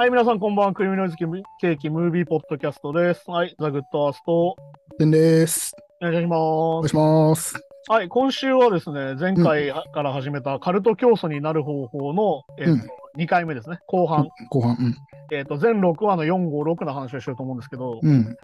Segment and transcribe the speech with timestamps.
[0.00, 0.72] はい、皆さんこんばんは。
[0.72, 3.30] クリミナルズケーキムービーポッドキャストです。
[3.30, 4.56] はい、ザ・グッドアースト、
[4.96, 5.76] てんです。
[6.00, 7.50] お願いしまお願いします。
[7.50, 7.60] す。
[7.86, 12.88] はい、今週はですね、前回から始めたカルト教祖になる方法の、えーと
[13.18, 14.28] 2回目ですね、後半。
[14.48, 14.74] 後半。
[14.80, 14.96] うん。
[15.36, 18.34] えっ、と、全6話の456の話をしようと思うんですけど、うん。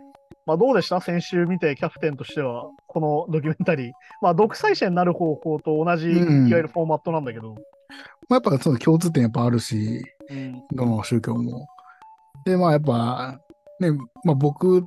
[0.44, 1.00] まあどうでした？
[1.00, 3.92] 先週見てキャプテンとしては、このドキュメンタリー。
[4.20, 7.54] まあ独裁者になる方法と同じ、うんいわゆるフォーマットなんだけど、
[8.28, 11.66] まあ、やっぱその共通点やっぱあるし、うん、どの宗教も。
[12.44, 13.40] で、まあやっぱ、
[13.80, 13.90] ね、
[14.24, 14.84] まあ僕、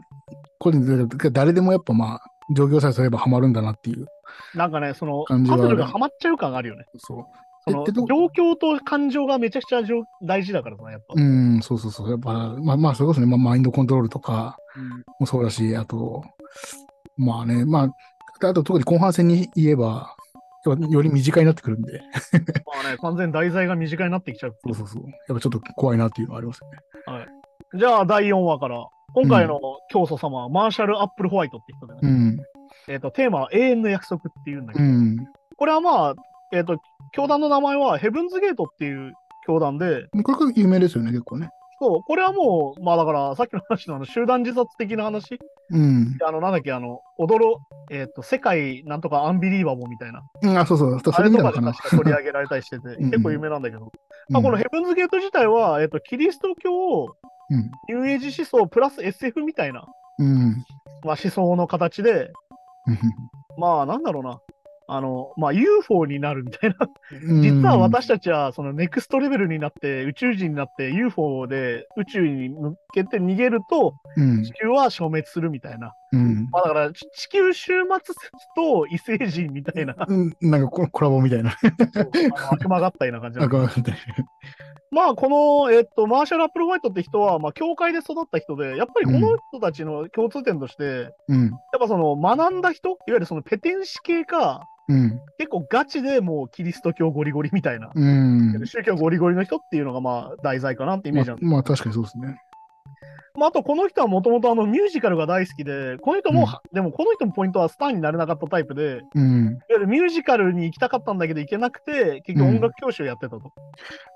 [0.59, 2.21] 個人で誰でもやっぱまあ、
[2.53, 4.07] 上京さえすればハマるんだなっていう。
[4.55, 6.85] なんかね、その、パズルがハマっちゃう感があるよね。
[6.97, 7.25] そう。
[7.65, 11.13] その状況と感情がめちゃくちゃ上大事だからさ、やっぱ。
[11.15, 12.09] うん、そうそうそう。
[12.09, 16.23] やっぱ、まあまあ、それこそね、まあ、マインドコントロールとかうんもそうだし、あと、
[17.17, 20.15] まあね、まあ、あと特に後半戦に言えば、
[20.65, 22.01] より身近になってくるんで、
[22.65, 24.55] まあね、完全に題材が身近になってきちゃう。
[24.65, 25.03] そうそうそう。
[25.03, 27.27] やっぱちょっと怖いなっていうのはありますよね。
[27.77, 29.59] じゃあ、第4話から、今回の
[29.91, 32.37] 教祖様はマーシャル・アップル・ホワイトって人でね、うん。
[32.87, 35.17] えっと、テーマは永遠の約束っていうんだけど、うん。
[35.57, 36.13] これはまあ、
[36.51, 36.77] えっ、と、
[37.11, 39.13] 教団の名前はヘブンズゲートっていう
[39.45, 41.49] 教団で、これが有名ですよね、結構ね。
[41.79, 45.39] そう、これはもう、まあだから、さっきの話のあの集団自殺的な話、
[45.71, 46.17] うん。
[46.25, 50.99] あの、なんだっけ、あの、踊ろ、えっ、と、世界なんとかアンビリーバボーみたいな、うん、あ、そうそう。
[50.99, 51.59] そあれとかで。
[51.59, 53.91] 確か取り上げられたりしてて、 うん結構有名なんだけど、
[54.29, 57.05] まあ、このうんヘブンズゲート自体は、えっ、と、キリスト教、
[57.51, 57.71] うん。
[57.87, 59.85] ニューエイジ思想プラス SF みたいな、
[60.19, 60.49] うん。
[61.03, 62.31] まあ、思想の形で、
[63.57, 64.39] まあ、なんだろうな。
[64.91, 66.75] あの、まあ、UFO になるみたいな。
[67.23, 75.93] うん実は私たちは、そのネクストレベルになって、宇宙人になって、UFO で宇宙に向けて逃げると、うん地球は消滅するみたいな。
[76.11, 80.33] うんまあ、だから、ち地球終末説と異星人みたいな、うん。
[80.41, 81.55] なんかココラボみたいな。
[82.51, 83.95] 悪魔合体な感じななんんだか、みたい
[84.91, 85.29] まあ、こ
[85.67, 91.45] の、えっと、マーシャル・アップル・ホワイトって人は、まあ、教会で育った人で、やっぱりこの人たちの共通点として、うん。
[91.45, 91.47] や
[91.77, 95.21] っぱその学んだ人、いわゆるそのペテン師系か、うん。
[95.37, 98.61] 結構ガチでもうキリスト教ゴリゴリみたいな、うん。
[98.65, 101.45] 宗教ゴリゴリの人っていうのがまあ題材かなってイメージなんです。
[101.45, 102.37] まあ、まあ、確かにそうですね。
[103.35, 109.59] まあ、あとこの人はもともとあのミュージカルが大好きで、この人も、うんでもこの人もポイントはスターになれなかったタイプで、いわうん。
[109.69, 113.39] ゆるミュージカルに行きたかったんだけど行けなくて、結局音楽教師をやってたと。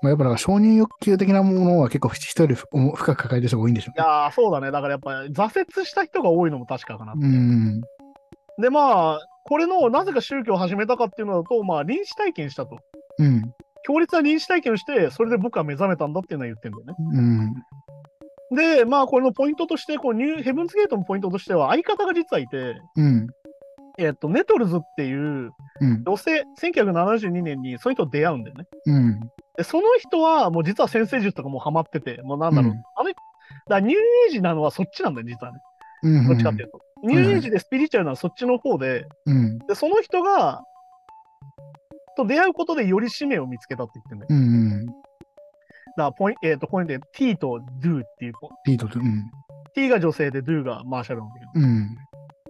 [0.02, 4.70] まあ、やっぱなんか承認欲求的なものは結構人より深く抱えてる人が多いんでしょいやー、そうだね。
[4.70, 7.12] だからやっぱ挫折した人が多いのも確かかな。
[7.12, 7.26] うね。
[7.26, 7.80] うん。
[8.60, 12.78] で、まあ、これのなぜか宗教を始めたかっていうのだと、まあ、臨死体験したと。
[13.18, 13.42] うん。
[13.86, 17.54] 強烈な臨死体験をして、それで僕は目覚めたんだっていうのは言ってるんだよね。
[18.50, 18.78] うん。
[18.78, 23.26] で、まあ、これのポイントとして、このニューヘブンズゲートのポイントとしては、相方が実はいて、うん。
[23.98, 26.04] えっと、ネトルズっていううん。
[26.04, 28.66] 女性、1972年にその人と出会うんだよね。
[28.86, 29.20] うん。
[29.56, 32.70] で、その人はもう実は先生術とかもうハマってて、もうなんだろう。
[32.70, 33.10] うんあの、
[33.68, 35.58] だニューエイジなのはそっちなんだよ、実はね。
[36.02, 36.28] うん。
[36.28, 36.80] どっちかっていうと。
[37.04, 39.58] ニューエイジでスピリチュアルなのはそっちの方で、うん。
[39.58, 40.62] で、その人が、
[42.16, 44.28] と出会うことでより使命を見つけたって言ってるんだよ。
[44.30, 44.86] うん。
[44.86, 45.02] だか
[45.96, 48.32] らポイント、えっ、と、ここにで T と Do っていう、
[48.66, 48.98] リードと。
[48.98, 49.30] うん。
[49.74, 51.50] T が女性で Do がマーシャルなんだけど。
[51.54, 51.96] うん。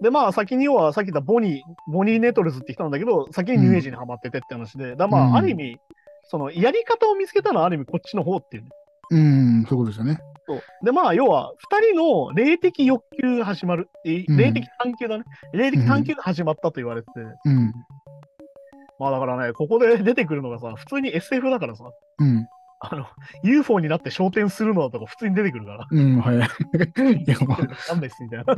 [0.01, 5.77] で、まあ、先に要は、さっき言ったボニー、ボニー・ネトルズって人なんだけど、先にニューエイジにハマっててって話で、だからまあ、うんある意味、
[6.23, 8.69] その、やり方を見つけたのはある意味こっちの方っていうね。
[9.11, 9.65] うん。
[9.67, 10.19] そういうことですよね。
[10.47, 13.89] そうで、まあ、要は、二人の霊的欲求が始まる。
[14.03, 15.23] 霊的探求だね。
[15.53, 17.73] 霊的探求が始まったと言われてて、うん。
[18.99, 21.85] まあだからね、ここで出てくるのがさ、普通に SF だからさ、
[22.19, 22.47] うん。
[22.79, 23.07] あの、
[23.43, 25.87] UFO になって昇天するのだとか普通に出てくるから。
[25.89, 26.19] うん。
[26.19, 26.37] はい。
[26.37, 28.55] いや、まあ、なんですみたいな。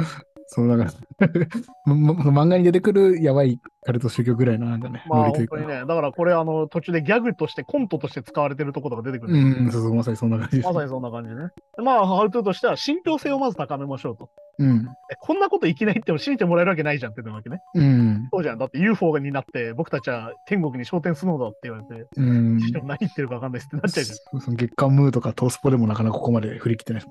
[0.48, 1.28] そう、だから、
[1.88, 9.34] 漫画に出てくるやばいカルト宗教ぐらいのなんかね、まあ本当にね、だからこれあの途中でギャグとしてコントとして使われてるところが出てくる。
[9.34, 10.66] うん、そうそう、まさにそんな感じです。
[10.66, 11.52] まさにそんな感じね。
[11.78, 14.30] でまあ、ハウトゥーとしては信憑性をまず高めましょうと。
[14.60, 14.90] うん。
[15.10, 17.62] えこんなこといきなり言っても信じてもらえるわけないじゃんって言うわけね。
[17.76, 18.28] うん。
[18.30, 18.58] そうじゃん。
[18.58, 22.58] だって UFO になって僕たちは天国に昇天するのだって言われて、うん。
[22.58, 24.18] 何言ってるか分かんないっすってなっちゃうじゃん。
[24.18, 27.04] そその月刊ムーとかトースポでもなかなかここまで振り切ってない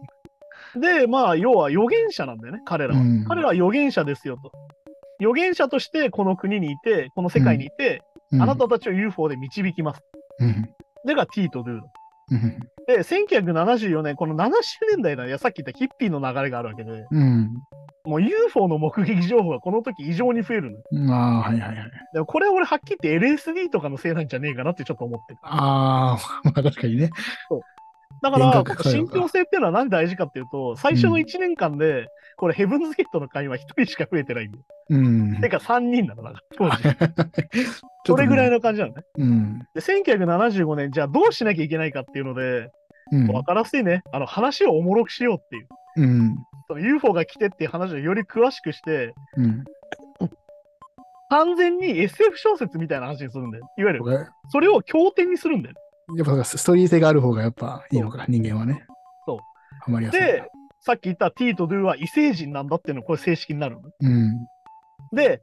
[0.79, 3.00] で、まあ、要は預言者なんだよね、彼らは。
[3.00, 4.52] うん彼らは預言者ですよと。
[5.20, 8.02] 預言者としてこの国にいて、この世界にいて、
[8.32, 8.42] うん。
[8.42, 10.00] あなたたちを UFO で導きます。
[10.40, 10.68] うん。
[11.06, 11.82] でが T と Do ん。
[12.86, 14.50] で、1974年、この70
[14.90, 17.54] 年代だ、いやさっき言ったヒッピーの流れがあるわけで、うん。
[18.04, 21.14] もう UFO の目撃情報がこの時異常に増えるの。
[21.14, 21.90] ああ、はいはいはい。
[22.12, 25.38] でもこれ俺はっきり言って LSD とかのせいなんじゃねえかなってちょっと思ってる。
[25.42, 27.10] ああ、 まあ確かにね。
[28.31, 34.64] だから、信憑性っていうのは何で大事かっていうと、最初の1年間で、これヘブンズゲートの会員は1人しか増えてないんだよ。
[34.90, 35.40] うん。
[35.40, 36.82] てか3人なのだから、当時。
[36.82, 37.67] ちょっとね
[38.06, 39.02] それぐらいの感じなのね。
[39.19, 39.58] うん。
[39.75, 42.70] で、1975年、じゃあどうしなきゃいけないかっていうので、
[43.12, 43.26] うん。
[43.26, 45.69] 分からせてね、あの話をおもろくしようっていう。
[45.96, 46.37] うん。
[46.69, 49.64] その UFO が来てっていう話をより詳しくして、うん。
[51.29, 53.69] 完全に SF 小説みたいな話にするんだよ。
[53.79, 55.75] いわゆる、それを経典にするんだよ。
[56.23, 58.87] っぱストーリー性がある方がやっぱいいのか、人間はね。
[59.26, 59.41] そ
[59.88, 59.99] う。
[59.99, 60.20] りやすい。
[60.20, 60.44] で、
[60.81, 63.91] さっき言った T と Do は異星人なんだっていうのこれ正式になるの？
[64.00, 64.47] うん。
[65.12, 65.43] で、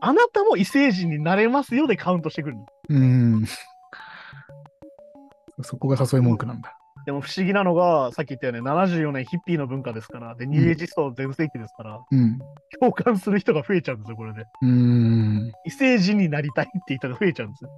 [0.00, 2.66] あなたも異星人になれますよでカウントしてくるの。
[2.90, 3.44] うん。
[5.62, 6.76] そこが誘い文句なんだ。
[7.04, 12.38] でも不思議なのが、さっき言ったよね、74年ヒッピーの文化ですから、で、ニューエイジスト全盛期ですから、うん。
[12.80, 14.44] 共感する人が増えちゃうんですよ、これで。
[14.62, 15.52] うん。
[15.64, 17.70] 異星人になりたいって人が増えちゃうんですよ。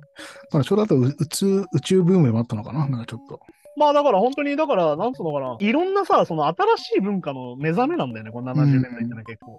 [0.53, 3.41] まあ、ちょうどあとう宇宙、宇宙ブームでもあったのかななんかちょっと。
[3.77, 9.59] まあだから本当に、だから、なんつうのかな、いろんなさ、その新しい文化の目覚めなんだよね、この70年代ってのは結構。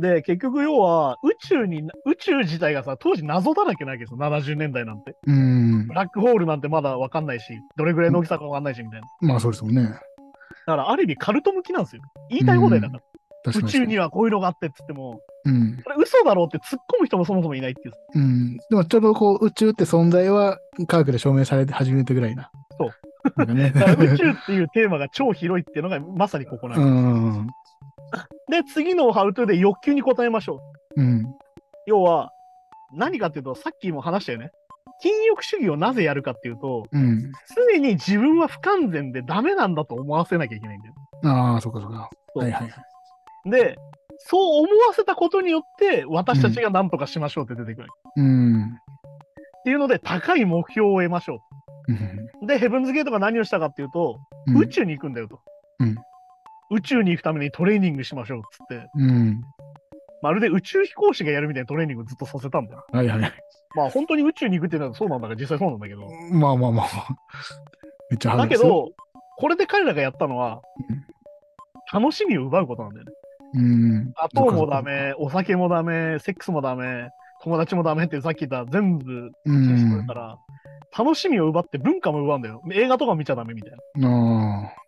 [0.00, 5.14] で、結局要は、宇宙に、宇宙自体がさ、当時謎だらけなわけですよ、70年代なんて。
[5.26, 5.94] うんブ。
[5.94, 7.44] ラックホールなんてまだわかんないし、
[7.76, 9.06] どれぐらいの大きさかわかんないし、みたいな。
[9.20, 9.82] まあそうですもんね。
[9.84, 9.90] だ
[10.66, 12.02] から、ある意味カルト向きなんですよ。
[12.30, 13.02] 言いたい放題だから。
[13.46, 13.62] 宇。
[13.64, 15.78] 宙にはこういうのがあってっつっても、うん。
[15.82, 17.94] それ嘘だろうって突っ込む人もそもそもいないっていう。
[18.14, 18.56] うん。
[18.56, 22.50] でもちょうどこう宇宙って存在は科学で証明されて始めてぐらいな。
[22.78, 23.54] そう。
[23.54, 23.70] ね。
[23.70, 27.59] だから宇宙っていうテーマが超広いっていうのがまさにここなんうです。
[28.16, 28.50] ん。
[28.50, 30.60] で、次のハウトゥーで欲求に応えましょ
[30.96, 31.00] う。
[31.00, 31.26] うん。
[31.86, 32.30] 要は、
[32.92, 34.50] 何かっていうと、さっきも話したよね。
[35.00, 37.32] 禁欲主義をなぜやるかっていうと、うん。
[37.56, 40.94] 常に自分は不完全でダメなんだと思わせなきゃいけないんだよ。
[41.24, 42.10] ああ、そうかそうか。
[42.34, 42.76] はいはいは
[43.46, 43.50] い。
[43.50, 43.76] で、
[44.18, 47.88] そう思わせたことによって、私たちが何とかしましょうって出てくる。
[48.16, 48.64] うん。
[48.64, 48.66] っ
[49.64, 51.40] ていうので、高い目標を得ましょ
[51.88, 52.46] うんう。
[52.46, 55.40] で、ヘブンズゲートが何をしたかっていうと、うん宇宙に行くんだよと。
[56.70, 59.42] うん宇宙に行くためにトレーニングしましょうっつって、うん。
[60.22, 62.84] まるで宇宙飛行士がやるみたいなトレーニングをずっとさせたんだよ。
[62.92, 63.32] はいはい。
[63.74, 66.02] まあ本当に宇宙に行くっていうのはそうなんだから実際そうなんだけど。
[66.32, 66.86] まあまあまあ。
[68.10, 68.68] めっちゃだけ派手ですよ。
[68.68, 68.92] ど、
[69.38, 70.62] これで彼らがやったのは、
[71.92, 73.12] 楽しみを奪うことなんだよね。
[73.54, 74.12] うん。
[74.16, 77.10] 砂糖もダメ、お酒もダメ、セックスもダメ、
[77.42, 80.14] 友達もダメってさっき言った全部う禁止されんた。
[80.14, 80.38] ら、
[80.96, 82.62] 楽しみを奪って文化も奪うんだよ。
[82.72, 84.08] 映画とか見ちゃダメみたいな。
[84.08, 84.80] ああ。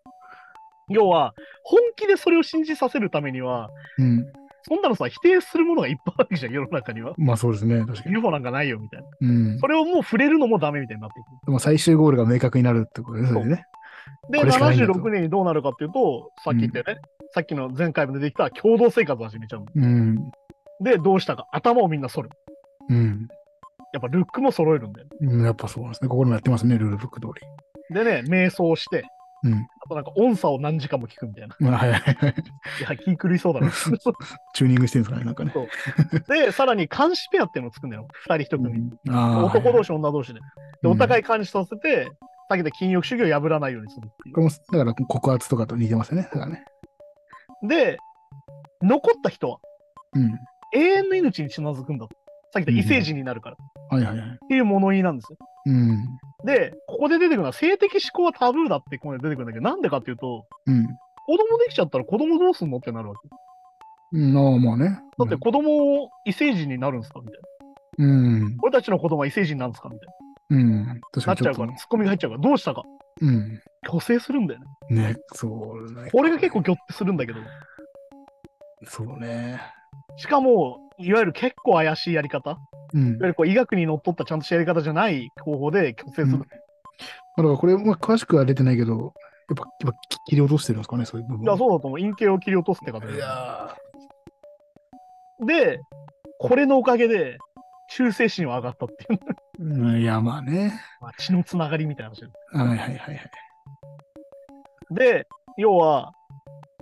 [0.93, 1.35] 要は、
[1.65, 3.69] 本気でそれを信じさせるためには、
[3.99, 4.27] うん。
[4.65, 7.15] そんなのさ、否定するものがいっぱいあるじゃん、世の中には。
[7.17, 7.81] まあそうですね。
[7.81, 8.15] 確かに。
[8.15, 9.06] UFO なんかないよみたいな。
[9.21, 9.59] うん。
[9.59, 11.47] それをもう触れるのもダメみたいになっていく。
[11.47, 13.65] でも最終ゴールが明確になるってことですよね。
[14.31, 17.00] で、これしかないんだと76年にどうなるかっていうと、さっき言ったよね、
[17.35, 19.67] さっきの前回も出てきた共同生活を始めちゃうの。
[19.75, 20.17] うん。
[20.81, 21.47] で、どうしたか。
[21.53, 22.31] 頭をみんな剃る。
[22.89, 23.29] うん。
[23.93, 25.09] やっぱルックも揃えるんだよ。
[25.21, 25.44] うん。
[25.44, 26.09] やっぱそうですね。
[26.09, 27.29] ここでもやってますね、ルールブック通
[27.91, 27.94] り。
[27.94, 29.05] でね、瞑想して、
[29.44, 29.55] うん。
[29.55, 31.56] あとなんか音差を何時間も聞くみたいな。
[31.59, 32.35] まあ、はいはいはい。
[32.81, 33.71] いや、気狂いそうだな。
[34.55, 35.53] チューニングしてるんですかね、なんかね。
[36.29, 38.06] で、さらに監視ペアっていうのを作るんだよ。
[38.12, 38.91] 二人一組。
[39.06, 39.44] うん。
[39.44, 40.41] 男同士、女同士で。
[40.83, 41.23] で、お互い。
[41.23, 42.11] い監視させて、
[42.49, 46.25] さっきで禁欲主義を破らないようにするっていこれも、だから告発とかと似てますよね。
[46.25, 46.65] だからね。
[47.62, 47.69] う。
[47.69, 47.99] で、
[48.83, 49.59] 残った人は
[50.15, 50.39] うん。
[50.75, 52.15] 永遠の命につまずくんだと。
[52.53, 53.56] さっき言った異星人になるから。
[53.91, 54.29] はいはいはい。
[54.29, 55.39] っていう物言いなんですよ。
[55.67, 56.19] うん。
[56.44, 60.87] で、ここで出てくるのは性的思考はタブーだってここで出てくるんだけど、なんでかっていうと、うん。
[61.26, 63.29] 子供できちゃったら子供どうすんのってなるわけ。
[64.12, 65.00] うん、ああ、まあね。
[65.19, 67.41] だって子供異星人になるんですかみたい
[67.98, 68.06] な。
[68.06, 68.56] うん。
[68.63, 70.08] 俺たちの子供は異星人なんですかみたい
[70.51, 71.01] うん。
[71.13, 71.34] 確な。
[71.34, 72.82] っとなっちゃうから、ツッコミが入っちゃうから、どうしたか。
[73.20, 73.60] うん。
[73.84, 74.60] 虚勢するんだよ
[74.91, 75.06] ね。
[75.08, 76.10] ね、そうね。
[76.10, 77.41] これが結構ギョってするんだけど、
[78.87, 79.60] そうね。
[80.17, 82.58] しかも、いわゆる結構怪しいやり方、
[82.94, 83.13] いわうん。
[83.20, 86.27] ゆるこう医学にのっとったちゃんとしたやり方じゃない方法でする。
[86.27, 86.46] うん
[87.37, 91.44] だからこれ、まあ、詳しくは出てないけど、やっぱ、やっぱ切り落としてるんですかね、そういう部分。
[91.44, 91.99] いや、そうだと思う。
[91.99, 93.19] 陰茎を切り落とすって形いで。
[93.19, 93.75] や
[95.46, 95.81] で、
[96.39, 97.39] これのおかげで、
[97.89, 100.81] 忠誠心は上がったっていう、ーうんいや、まあね。
[101.01, 103.31] まあ、血のつながりみたいな話はいはいはいはい。
[104.91, 106.13] で、要は、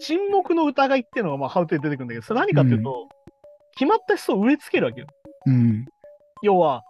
[0.00, 3.08] 沈黙の疑いっていうのが、まあ、ハウトで出てくるんだけど、それ何かっていうと、
[3.74, 5.06] 決まった思想を植え付けるわけよ。
[5.46, 5.86] うん。
[6.42, 6.82] 要は、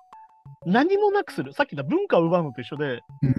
[0.66, 1.52] 何もなくする。
[1.52, 3.34] さっき言った文化を奪うのと一緒で、うん。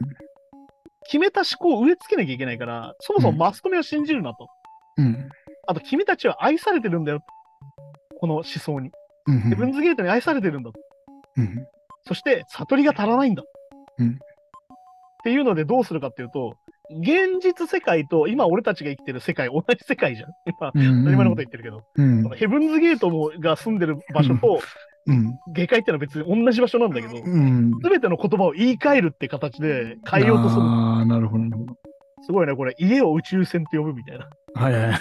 [1.05, 4.47] 決めた思考を植え付けなきゃいけないから、そもそもマスコミを信じるなと。
[4.97, 5.29] うん。
[5.67, 7.23] あと、君たちは愛されてるんだよ。
[8.19, 8.91] この思想に。
[9.27, 9.39] うん。
[9.41, 10.79] ヘブンズゲートに愛されてるんだと。
[11.37, 11.65] うん。
[12.07, 13.43] そして、悟りが足らないんだ。
[13.99, 14.19] うん
[15.21, 16.55] っていうので、どうするかっていうと、
[16.89, 20.29] 現実世界と今俺たちが生きてる世界、同じ世界じゃん。
[20.47, 21.03] 今、うん。
[21.03, 22.29] 当たり前のこと言ってるけど、うん。
[22.31, 24.59] ヘブンズゲートもが住んでる場所と、
[25.07, 25.39] うん。
[25.53, 27.71] 下界ってのは別に同じ場所なんだけど、うん。
[27.83, 30.61] すべての言葉を言い換えるって形で変えようとする。
[30.61, 31.75] ああ、なるほど、なるほど。
[32.23, 34.29] すごいね、これ、家を宇宙船と呼ぶみたいな。
[34.53, 34.99] はいはいはい。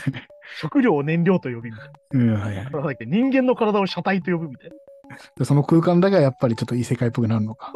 [0.59, 1.93] 食料を燃料と呼びみたいな。
[2.13, 2.97] うん、はいはい。
[3.07, 4.77] 人間の体を車体と呼ぶみたいな。
[5.37, 7.73] でその空間だけはやっぱりちょっと異世界っぽくなるのか。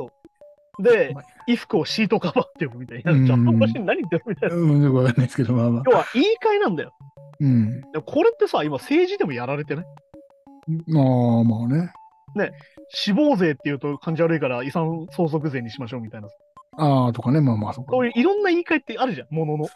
[0.78, 3.12] でまあ、衣服をシートカバーって呼ぶみたいな。
[3.12, 4.56] うんジャットマシン何言ってるみたいな。
[4.56, 5.82] うん、よくわかんないですけど、まあまあ。
[5.84, 6.92] 要は言い換えなんだよ。
[7.40, 7.82] うん。
[8.06, 9.84] これってさ、今政治でもやられてない？
[9.84, 9.88] あ
[10.98, 11.92] あ、まあね。
[12.88, 16.28] 死亡税っていうと感じ悪いから遺産相続税にしましょうみたいな。
[16.76, 17.84] ああ、とかね、まあまあ、そ。
[17.88, 19.68] そういういろんな言い換えってあるじゃん、ものの。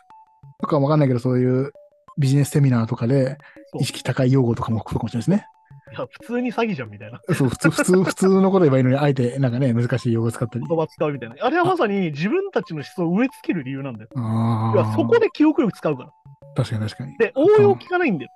[0.60, 1.72] とかわかんないけど、そういう
[2.18, 3.38] ビジネスセミナーとかで
[3.80, 5.46] 意識高い用語とかもそうかもしれないですね。
[5.90, 7.20] いや、普通に詐欺じゃんみたいな。
[7.34, 10.64] そう、普通、普通、 普通のこと言えばいいのに、あえてなんかね、難しい用語使ったり。
[10.66, 11.36] 言葉使うみたいな。
[11.40, 14.08] あれはまさに自分たちの思想を植え付ける理由なんだよ。
[14.16, 14.96] ああ。
[14.96, 16.10] そこで記憶力使うから。
[16.56, 17.16] 確かに確かに。
[17.18, 18.30] で、応用聞かないんだよ。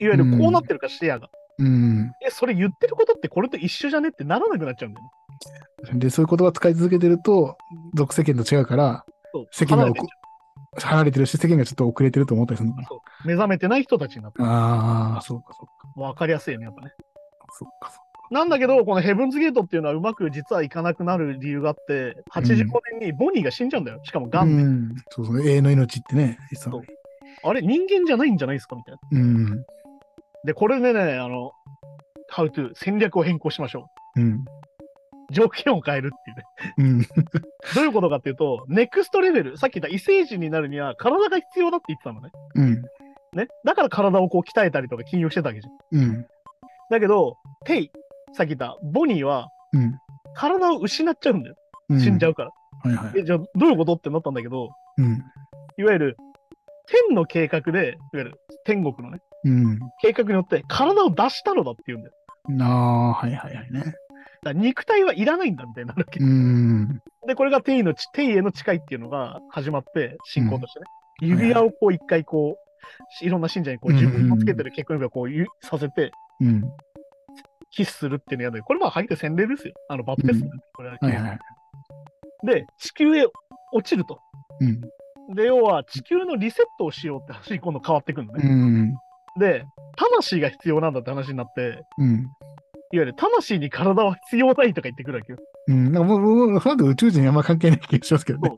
[0.00, 1.26] いわゆるこうなってるか視野が。
[1.26, 1.43] うん。
[1.58, 5.06] え、それ言ってることってこれと一緒じゃねってならなくなっちゃうんだよ
[5.94, 5.98] ね。
[5.98, 7.56] で、そういう言葉使い続けてると、
[7.94, 9.04] 俗世間と違うから、
[9.50, 12.88] 世間がお離れてるし、世間がちょっと遅れてると思ったりするのかな。
[13.24, 14.44] 目覚めてない人たちになってる。
[14.44, 16.00] ああ、そうか、そうか。
[16.00, 16.92] わかりやすいよね、やっぱね。
[17.50, 22.66] そうか、そなんだけど、このヘブンズゲートっていうのはうまく実はいかなくなる理由があって、85
[23.00, 24.00] 年にボニーが死んじゃうんだよ。
[24.02, 24.38] しかもうか。
[24.38, 24.62] ガンで。
[24.62, 24.94] うん。
[25.10, 26.38] そうそう、永遠の命ってね、
[27.44, 29.20] あれ、人間じゃないんじゃないですかみたいな。
[29.20, 29.64] うん。
[30.44, 31.52] で、これでね、あの、
[32.32, 33.86] How to 戦略を変更しましょ
[34.16, 34.32] うん。
[34.32, 34.44] う。
[35.30, 37.00] 条件を変えるっていうね。
[37.00, 37.02] うん。
[37.74, 42.30] どういうことかっていうと、ネクストレベル、さっき言った異星人になるには体が必要だって言ってたのね。
[42.54, 42.82] うん。
[43.36, 43.48] ね。
[43.64, 46.02] だから体をこう鍛えたりとか禁欲してたわけじゃん。
[46.02, 46.26] うん。
[46.90, 47.90] だけど、テイ、
[48.32, 49.98] さっき言ったボニーはうん。
[50.34, 51.56] 体を失っちゃうんだよ。
[51.88, 52.00] うん。
[52.00, 52.50] 死んじゃうから。
[52.82, 53.20] はいはい。
[53.20, 55.22] え、じゃあどういうことってなったんだけど、うん。
[55.78, 56.16] いわゆる
[57.08, 59.78] 天の計画で、いわゆる天国のね、うん。
[60.00, 62.14] 計画によって体を出したのだって言うんだよ。
[62.60, 63.94] ああ、はいはいはいね。
[64.42, 66.20] だ肉体はいらないんだみたいになるわけ。
[66.20, 67.00] うん。
[67.26, 70.86] で、これがテイのち、テイへの誓いっていうのが始まって、信仰としてね。
[70.86, 72.58] ん指輪をこう一回こ
[73.22, 76.62] う、いろんな信者にこううん自分のつけてる結婚指輪をこうゆさせて、うん。
[77.70, 79.74] キスするっていうのやるこれまあ、はっきり洗礼ですよ。
[79.88, 81.38] あの、バプテスマ、うんこれは、はいはい。
[82.46, 83.26] で、地球へ
[83.72, 84.20] 落ちると。
[84.60, 84.80] うん。
[85.34, 88.94] で、要は地球のリセットをしようって話に今度変わってくるのうね。
[89.36, 89.40] ん。
[89.40, 89.64] で、
[89.96, 92.28] 魂が必要なんだって話になって、うん。
[92.92, 95.38] いわゆる魂に体は必要ないとか言ってくるわけよ。
[95.68, 95.92] うん。
[95.92, 98.50] なんかもう、もう、その後宇宙人にあんま関係ない気がしますけどね。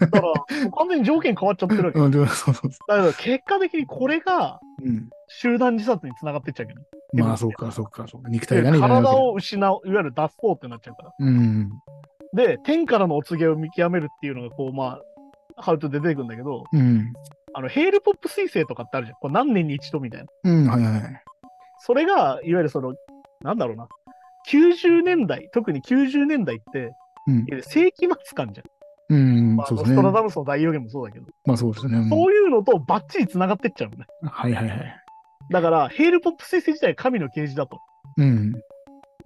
[0.00, 0.34] だから、も
[0.66, 2.04] う完全に条件変わっちゃってるわけよ。
[2.06, 4.88] うん、でもそうそうそだから結果的にこれがう。
[4.88, 5.08] うん。
[5.28, 6.80] 集団自殺につながってっちゃうけど、
[7.12, 8.28] まあ、そうか、そうか、そうか。
[8.28, 11.12] 肉体がね、いらない体わを失う、いわゆる脱走ってなっちゃうから。
[11.18, 11.70] うん。
[12.34, 14.98] で、天からのお告げを見極めるっていうのが、こう、ま
[15.56, 17.12] あ、ハウトで出てくるんだけど、うん。
[17.54, 19.18] あの、ヘールポップ彗星とかってあるじゃん。
[19.20, 20.26] こう何年に一度みたいな。
[20.44, 21.22] うん、はいはい。
[21.78, 22.94] それが、いわゆるその、
[23.42, 23.88] なんだろうな。
[24.50, 26.92] 90年代、特に90年代って、
[27.26, 28.66] うん世紀末感じゃん。
[29.10, 30.12] うんまあ、そうですねノストラ。
[30.12, 31.98] ダムスの大予言もそうだけど、まあそうですね。
[31.98, 34.06] うんそういうのとバッチリ繋がってっちゃうのね。
[34.22, 35.00] はいはいはい。
[35.50, 37.78] だから、ヘールポップ彗星自体神の啓示だと。
[38.16, 38.52] うん。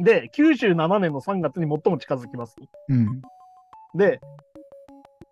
[0.00, 2.56] で、97年の3月に最も近づきます。
[2.88, 3.20] うん。
[3.94, 4.20] で、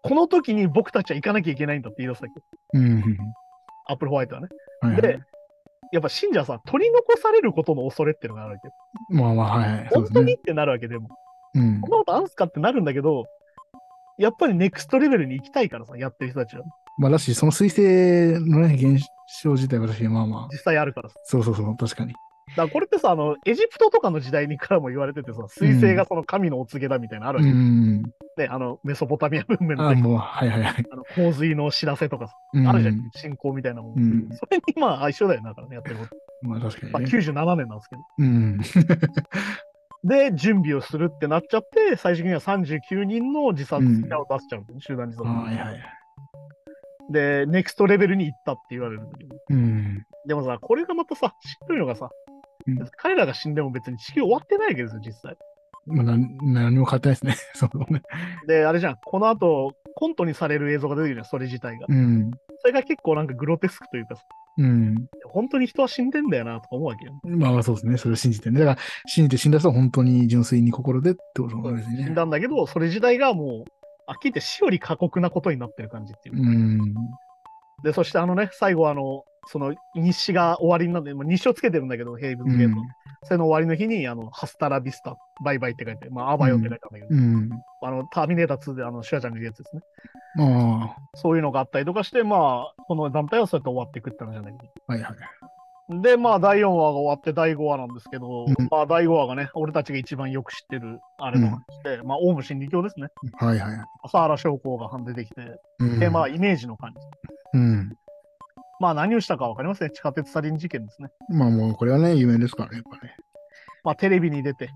[0.03, 2.79] この時に僕たちは行かなきゃいけないんだって言い出すわけ。
[2.79, 3.19] うん。
[3.87, 4.49] アップルホワイトはね。
[4.81, 5.21] はいはいで、
[5.93, 8.75] やっぱ信者はさ、取り残されることの恐れっていうのがあるわけよ。
[9.11, 10.05] まあまあ、はい本。
[10.07, 11.09] 当にってなるわけでも、
[11.55, 11.91] うんこん。
[11.91, 13.25] なことあんすかってなるんだけど、
[14.19, 16.65] やっぱりネクストレベルに行きたいからさ、やってる人たちは。
[16.99, 19.05] まあだし、その彗星のね、現
[19.43, 21.17] 象自体は私、まあまあ、実際あるからさ。
[21.25, 22.15] そうそうそう、確かに。
[22.57, 28.03] だこれってさ、あの、エジプトとかの時代にからも言われててさ、彗星がその神のお告げだみたいなのあるうわけ、ん。
[28.03, 30.85] ね、あの、メソポタミア文明のあ時もう、はいはいはい。
[30.91, 33.99] あの洪水の知らせとかさ、うんあるじゃん、信仰みたいなもん。
[33.99, 34.29] うん。
[34.33, 36.17] それにまあ一緒だよな、だからね、やってること。
[36.43, 37.19] まあ確かまあ、にね。
[37.19, 38.03] 97年なんですけど。
[38.19, 38.59] うん。
[40.05, 45.29] で、準備をするってなっちゃって、最終的には39人の自殺者を出しちゃうんだよね、集団自殺。
[45.29, 45.97] はいはい。
[47.11, 49.37] で、ネクストレベルに行ったって言われるんだけど。
[49.51, 50.05] うん。
[50.27, 52.11] でもさ、これがまたさ、しっくりのがさ、
[52.67, 55.37] うん彼らが死んでも別に地球終わってないわけですよ、実際。
[55.87, 57.37] まあ、何も変わってないですね。
[57.55, 58.03] そうね。
[58.47, 61.87] で、あれじゃん、この後、コントにされる映像が出てくるじゃん、それ自体が。
[61.89, 62.31] うん。
[62.59, 64.23] それが結構なんかグロテスクというかさ、
[64.59, 65.07] うん。
[65.25, 67.13] 本当に人は死んでんだよなとか思うわけよ。
[67.25, 67.97] まあまあそうですね。
[67.99, 68.59] それを信じてね。
[68.61, 72.15] だから、信じて死んだ人は本当に純粋に心でってことなんです死んね。
[72.15, 73.71] だんだけど、それ自体がもう、
[74.09, 76.41] あっきり言って死より過酷なことになってる感じっていうか。
[76.43, 76.95] うん。
[77.85, 82.81] で、そしてあのね、最後あの、その日誌が終わりになって、まあ、日誌をつけてるんだけど、ヘイブンズゲート。
[83.23, 87.51] それの終わりの日に、あの、ハスタラビスタ、バイバイって書いて、まあ、アバヨって書いてあるんだけど、うん。
[87.83, 89.83] あの、ターミネーター2であの、シュワちゃんがいるやつですね。
[90.39, 90.97] ああ。
[91.15, 95.17] そういうのがあったりとかして、まあ、この団体はそうやって終わっていくって話なんだけはいはい。
[95.89, 96.01] ど。
[96.01, 103.09] で、まあ、第4話が終わって第5話なんですけど、うんまあ、第5話がね、俺たちが一番よく知ってる、あれの話で、まあ、オウム真理教ですね。
[103.39, 103.85] はいはい。
[104.03, 107.59] 朝原将校が出てきて、うんで、まあ、イメージの感じ。
[107.59, 107.97] うん。
[108.81, 109.91] まあ、何をしたかわかりますね。
[109.91, 111.09] 地下鉄サリン事件ですね。
[111.31, 113.17] まあもうこれはね、有名ですからね、やっぱね。
[113.85, 114.71] まあ、テレビに出て、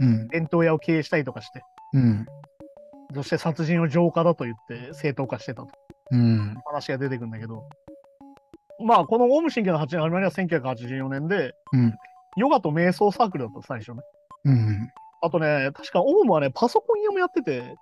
[0.00, 0.26] うん。
[0.28, 1.62] 弁当屋を経営したりとかして、
[1.94, 2.26] うん。
[3.14, 5.68] そして殺人を浄化だと言って正当化してたと
[6.10, 6.56] うん。
[6.64, 7.62] 話が出てくるんだけど、
[8.84, 11.94] まあ、このオウム真理の始まりは1984年で、うん。
[12.36, 13.98] ヨガと瞑想サークルだった、最初ね。
[14.44, 14.90] うん。
[15.22, 17.74] あとね、確かオウムはね、パソコン屋もやってて、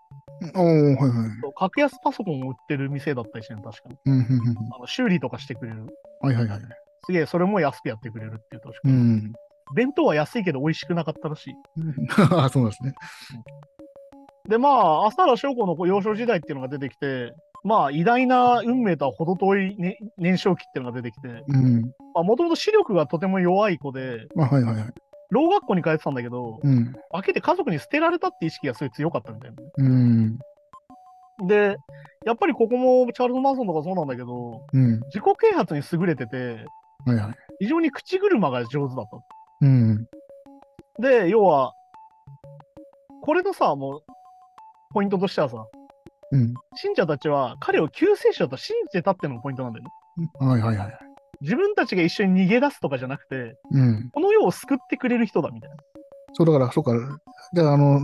[0.54, 1.54] おー、はいはい。
[1.56, 3.96] 格安パソコンを売ってる店だったりしてね、確かに。
[4.06, 4.14] うん。
[4.14, 4.24] うん
[4.74, 5.86] あの修理とかしてくれる。
[6.20, 6.60] はいはいはい。
[7.06, 9.32] すげえ、それも安くやってくれるっていう確かうん。
[9.74, 11.54] 弁当は安いけど美味しくなかったらしい。
[12.30, 12.94] あ そうなんですね。
[14.48, 21.28] で、まあ、浅田翔子の幼少時代っていうのが出てきて、まあ、偉大な運命とは程遠い、ね、年少期っていうのが出てきて、
[22.14, 24.84] もともと視力がとても弱い子で、まあ、はいはいはい。
[25.30, 26.92] ろう学校に通ってたんだけど、うん。
[27.12, 29.70] 開けて家族に捨てられたって意識がすごい強かったみたいなね。
[29.78, 30.38] うん。
[31.46, 31.76] で、
[32.24, 35.00] やっぱりここもチャールズ・マンソンとかそうなんだけど、うん。
[35.06, 36.64] 自己啓発に優れてて、
[37.06, 37.34] はいはい。
[37.60, 39.66] 非常に口車が上手だった。
[39.66, 40.06] うん。
[41.00, 41.72] で、要は、
[43.22, 44.02] これのさ、もう、
[44.92, 45.66] ポイントとしてはさ、
[46.30, 46.54] うん。
[46.76, 49.90] 信者たちは彼を救世主だと信じてたってのがポイントなんだよね。
[50.38, 50.98] はいはいはい。
[51.44, 54.10] 自分たちが一緒に逃げ出すとかじゃなくて、うん。
[54.12, 55.76] この世を救ってくれる人だみたいな。
[56.32, 56.92] そうだから、そうか。
[57.52, 58.00] じゃあ、あの、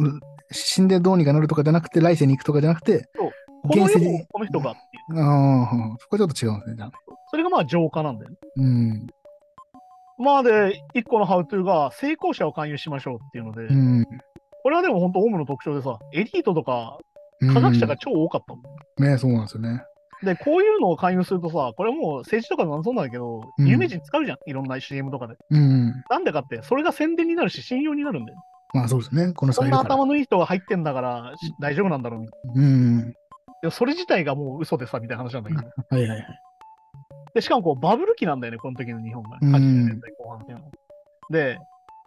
[0.52, 4.80] 死んでどうにかなるとかじゃなくて、来世に行くとかじゃなくて、この世をこの人がって
[5.14, 5.20] いう。
[5.20, 6.94] ああ、そこはちょっと違うんですね、じゃあね。
[7.30, 8.36] それがまあ浄化なんだよね。
[8.56, 9.06] うん。
[10.18, 14.04] まあで、一個のハウトゥーが成功者を勧誘しましょうっていうので、うん。
[14.62, 16.98] これはでも本当オウムの特徴でさ、エリートとか
[17.40, 19.10] うん科学者が超多かったもん。
[19.12, 19.82] ね、そうなんですよね。
[20.22, 25.36] で、こういうのを勧誘するとさ、これはもう政治とかでもそうなんだけど、うん有名人使うじゃん、いろんな CM とかで。
[25.50, 26.04] うん。
[26.10, 28.38] なんでかって、それが宣伝になるし、信用になるんだよ。
[28.74, 29.32] まあそうですね。
[29.32, 29.94] この人そんながいるから。
[29.96, 32.62] 頭のいい人が入ってんだからし大丈夫なんだろうみたいな。
[32.62, 33.10] うん。
[33.10, 33.14] で
[33.64, 35.62] もそれ自体がもう嘘でさ、みたいな話なんだけど。
[35.62, 36.26] はいはいはい。
[37.34, 39.38] で、しかもこうバブル期なんだよね、この時の日本が。
[39.40, 40.70] うん80年代後半っていうのは。
[41.30, 41.58] で、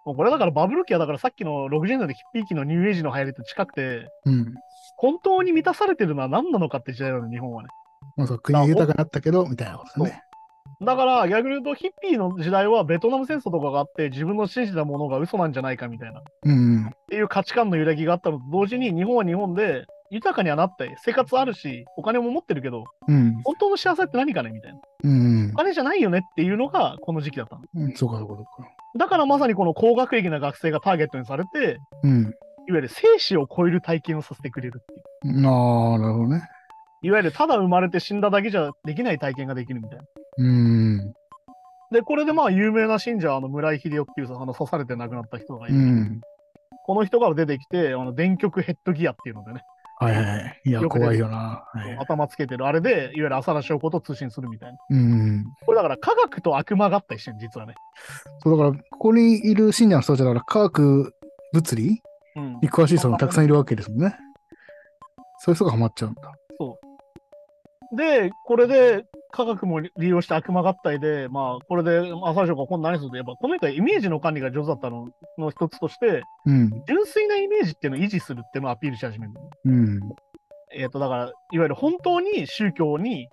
[0.05, 4.53] もうこれだからバブル期はだからさっきの60年代のヒッピー期のニューエイジの流行りと近くて、うん。
[4.97, 7.69] 本当に満たされてるのは何なのかって時代なの、日本はね。
[8.15, 10.23] まあそう、国は豊かになったけど、みたいなことですね。
[10.81, 16.19] だから逆に言うとヒッピーの時代はベトナム戦争とかがあって自分の信じたものが嘘なんじゃないかみたいな。
[16.19, 16.91] っうん。
[17.09, 23.41] ていう価値観の揺らぎがあったのと同時に日本は日本で豊かにはなって生活あるしお金も持ってるけどうん。
[23.45, 24.79] 本当の幸せって何かねみたいな。
[25.05, 25.57] うんお。
[25.57, 27.61] 金じゃないよねっていうのがこの時期だったの。
[27.75, 28.69] うんそうかそうかそうか。
[28.97, 32.21] だからまさにこの高学歴な学生がターゲットにされてうん。
[32.67, 34.85] いわゆる生死を超える体験をさせてくれるっ
[35.21, 35.47] ていう。
[35.47, 36.41] ああ、なるほどね。
[37.03, 40.05] いわゆるただ生まれて死んだだけじゃできない体験ができるみたいな。
[40.37, 41.13] うん。
[41.91, 45.79] で、これでまあ有名な信者、あの村井秀夫っていうさ、あの刺されて亡くなった人がいうる。
[45.79, 46.21] ん。
[46.85, 49.61] この人が出てきて、あの電極ヘッドギアっていうのでね、
[49.99, 50.61] はいはいはい。
[50.65, 51.65] いや、怖いよな。
[51.71, 51.97] はい。
[51.97, 54.77] 頭つけてるあれで、いわゆる浅田翔子と通信するみたいな。
[54.89, 55.45] うん。
[55.65, 57.75] これだから科学と悪魔合体してる実はね。
[58.39, 61.13] そうだから、ここにいる信者の人たちだから、科学、
[61.53, 62.01] 物理
[62.35, 62.59] うん。
[62.61, 64.15] に詳しい人がたくさんいるわけですもんね。
[65.39, 66.31] そういう人がハマっちゃうんだ。
[67.95, 75.09] で、これで科学も利用して悪魔合体で、まあ、これで浅田翔子が今度何すると言えば、この人はイメージの管理が上手だったの？
[75.37, 76.69] の一つとして、うん。
[76.87, 79.33] 純粋なイメージっていうのを維持するっていうのをアピールし始める。
[79.65, 79.99] うん。
[80.75, 83.27] えっ、と、だから、いわゆる本当に宗教に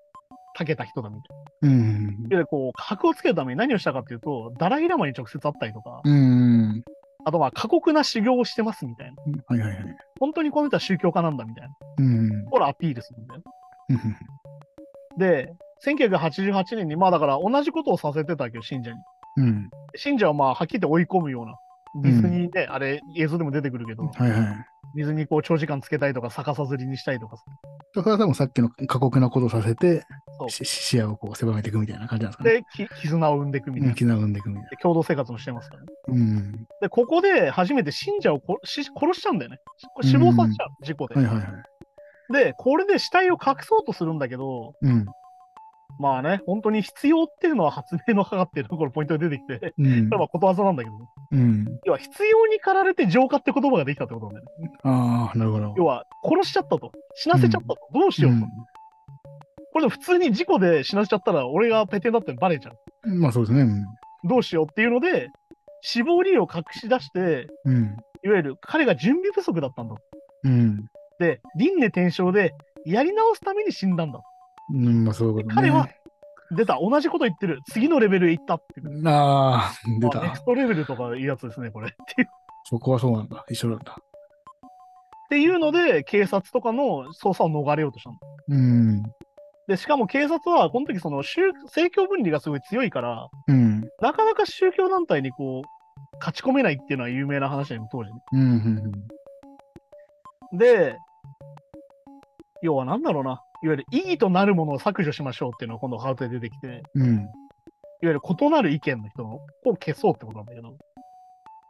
[0.59, 1.77] 長けた人だみたいな。
[1.77, 2.03] うん。
[2.03, 6.83] いわゆるこう、箔をつけるために何をしたかっていうと、ダライラマに直接会ったりとか、うん。
[7.25, 9.23] あとは過酷な修行をしてますみたいな。
[9.47, 9.97] はいはいはい。
[10.19, 11.75] 本当にこの人は宗教家なんだみたいな。
[11.99, 12.45] うん。
[12.47, 13.43] これアピールするんだよ。
[15.21, 15.55] うんで、
[15.85, 18.97] 1988年に、まあだから同じことをさせてたわけど、信者に。
[19.37, 19.71] うん。
[19.97, 21.55] 信者はまあ、はっきり言って追い込むような。
[22.03, 24.41] ディズニーで、あれ、映像でも出てくるけど、はいはい。
[24.95, 27.43] ディズニーこう長時間つけたりとか、逆さずりにしたりとかさ。
[27.95, 30.05] それは多分さっきの過酷なことをさせて
[30.39, 32.51] そ、うし視野をこう狭めていくみたいな感じなんですかね。
[32.53, 33.89] で、き絆を生んでいくみたいな。
[33.89, 35.87] うん絆を生んでいくみたいで共同生活もしてますからね。
[36.07, 36.15] な。
[36.15, 36.53] うん。
[36.81, 39.59] で、ここで初めて信者をこし殺しちゃうんだよね。
[40.03, 41.17] 死亡させちゃう、事故で。
[41.17, 41.47] はいはいはい。
[42.33, 45.07] で、これで死体を隠そうとするんだけど、うん。
[45.99, 50.17] まあね、本当に必要っていうのは発明の母っていうところポイントが出てきて、こうんれ。
[50.17, 50.97] はことわざなんだけど、
[51.33, 51.67] うん。
[51.85, 54.71] 要は必要に駆られて浄化って言葉ができたってことなんだよね。
[54.85, 55.75] ああ、なるほど。
[55.77, 56.93] 要は殺しちゃったと。
[57.15, 57.77] 死なせちゃったと。
[57.93, 58.47] どうしようと。
[59.73, 63.11] これでも普通に事故で死なせちゃったら俺がペテンだってバレちゃう。
[63.11, 63.21] うん。
[63.21, 63.63] まあそうですね。
[63.63, 63.85] うん
[64.25, 65.31] どうしようっていうので、
[65.83, 67.97] 死亡理由を隠し出して、うん。
[68.23, 69.95] いわゆる彼が準備不足だったんだ。
[70.45, 70.85] うん。
[71.21, 72.55] で、輪廻転生で
[72.87, 74.21] やり直すために死んだんだ。
[74.73, 75.55] うん、まあそういうことね。
[75.55, 75.89] 彼は
[76.51, 77.61] 出た、同じこと言ってる。
[77.71, 79.09] 次のレベルへ行ったっていう。
[79.09, 80.37] ああ、出たまあネク。
[80.39, 81.89] ストレベルとかいうやつですね、これ。
[81.89, 82.29] っていう
[82.65, 83.45] そこはそうなんだ。
[83.51, 83.97] 一緒なんだ。
[84.01, 88.17] っていうので、警察とかの捜査を逃れようとしたの。
[88.49, 89.03] うん。
[89.69, 93.83] で、しかも警察は、この時その宗政教分離がすごい強いから、うん。
[94.01, 98.21] なかなか宗教団体にこう、勝ち込めないっていうのは有名な話だよね、当時ね。
[98.33, 98.41] うん。
[98.41, 98.93] うん
[100.53, 100.97] で、
[102.63, 103.43] 要はなんだろうな。
[103.63, 107.29] いわゆる意義となるものを削除しましょうっていうのが今度ハートで出てきて、いわうん。
[108.03, 109.41] ゆる異なる意見の人を
[109.79, 110.75] 消そうってことなんだけど、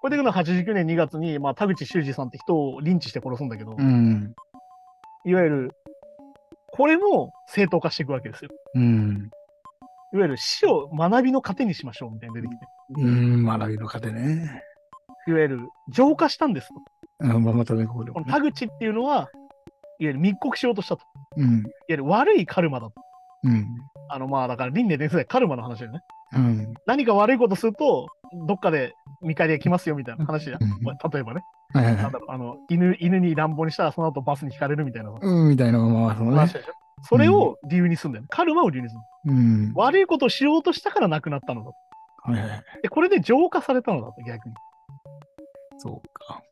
[0.00, 4.32] これでいくのは89年2月に、まあ、田口修二さんって人をリンチして殺すんだけど、うん。
[5.26, 5.70] いわゆる、
[6.72, 8.50] これも正当化していくわけですよ。
[8.76, 9.30] うん。
[10.12, 13.44] いわゆる死を学びの糧にしましょうみたいに出てきて、うん。
[13.44, 14.62] 学びの糧ね。
[15.28, 15.60] いわゆる
[15.92, 16.74] 浄化したんですと。
[17.20, 18.20] うん、まあ、またね、ここでね。
[18.20, 19.28] の田口っていうのは、いわ
[20.00, 21.02] ゆる密告しようとしたと。
[21.36, 21.62] いわうん。
[21.88, 22.94] ゆる悪いカルマだと。
[23.44, 23.66] うん。
[24.08, 26.00] あの、まあ、だから輪廻伝説でカルマの話だよね。
[26.32, 26.74] うん。
[26.86, 28.08] 何か悪いことすると、
[28.46, 30.60] どっかで見返りが来ますよみたいな話じゃん。
[30.60, 36.52] 例えばね、はいはいはいなんだろうあの犬犬に乱暴にしたらその後バスに引かれるみたいなうん、みたいな、まあ、そのね。
[37.02, 38.28] それを理由にすんだよね。
[38.30, 39.00] カルマを理由にする。
[39.26, 39.72] うん。
[39.74, 41.74] 悪いことをしようとしたから亡くなったのだと。
[42.30, 42.82] はい。
[42.82, 44.54] で、これで浄化されたのだと、逆に。
[45.78, 46.42] そうか。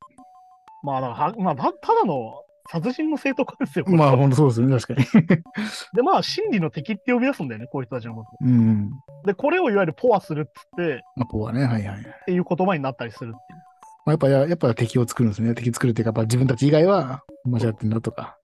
[0.82, 3.86] まあ、だからはまあ、たただの殺人の正当化ですよ。
[3.88, 5.26] まあ、ほんとそうですね、確かに。
[5.94, 8.30] で、まあ、真理の敵って呼び出すんだよね、こういう人たちのこと。
[8.40, 8.90] うん。
[9.24, 12.00] で、これをいわゆるポアするっつって、まあ、こうはね、はいはい。
[12.00, 13.58] っていう言葉になったりするっていう。
[14.04, 15.54] まあ、やっぱ、ややっぱ敵を作るんですね。
[15.54, 18.36] 敵作るっていうか、やっぱ自分たち以外は間違ってんだとか。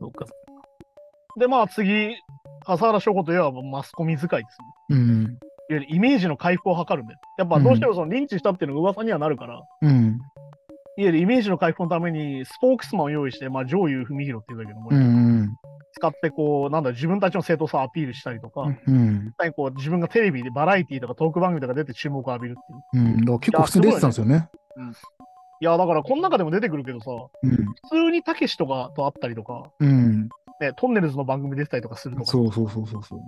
[0.00, 0.26] そうか。
[1.38, 2.16] で、まあ、次、
[2.64, 4.66] 笠原翔子といえばマスコミ使いですね。
[4.90, 5.22] うん。
[5.22, 5.38] いわ
[5.70, 7.20] ゆるイメージの回復を図るんだよ。
[7.38, 10.18] やっぱどうしてもそのリンチしたっていうのが噂にはなるから、うん。
[10.96, 14.98] いわゆるイメージの回復のためにスポークスマンを用意して、まあ、上優文弘っていうんだけども、うん。
[14.98, 15.56] うん。
[15.92, 19.32] 使ってこう、なんだ、自分たちの正当さをアピールしたりとか、うん。
[19.56, 23.04] こう自分がテレビでバラエティとかトーク番組とか出て注目を浴びるっていう。
[23.30, 23.38] うん。
[23.38, 24.48] 結構普通に出てたんですよね。
[25.62, 27.10] いや、だからこの中でも出てくるけどさ、
[27.42, 27.50] うん。
[27.50, 27.56] 普
[27.90, 30.28] 通にたけしとかと会ったりとか、うん。
[30.60, 33.20] ね、トンネルズの番組出てたりとかするとか、そうそうそうそうそう。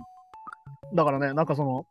[0.95, 1.85] だからね、なんかその、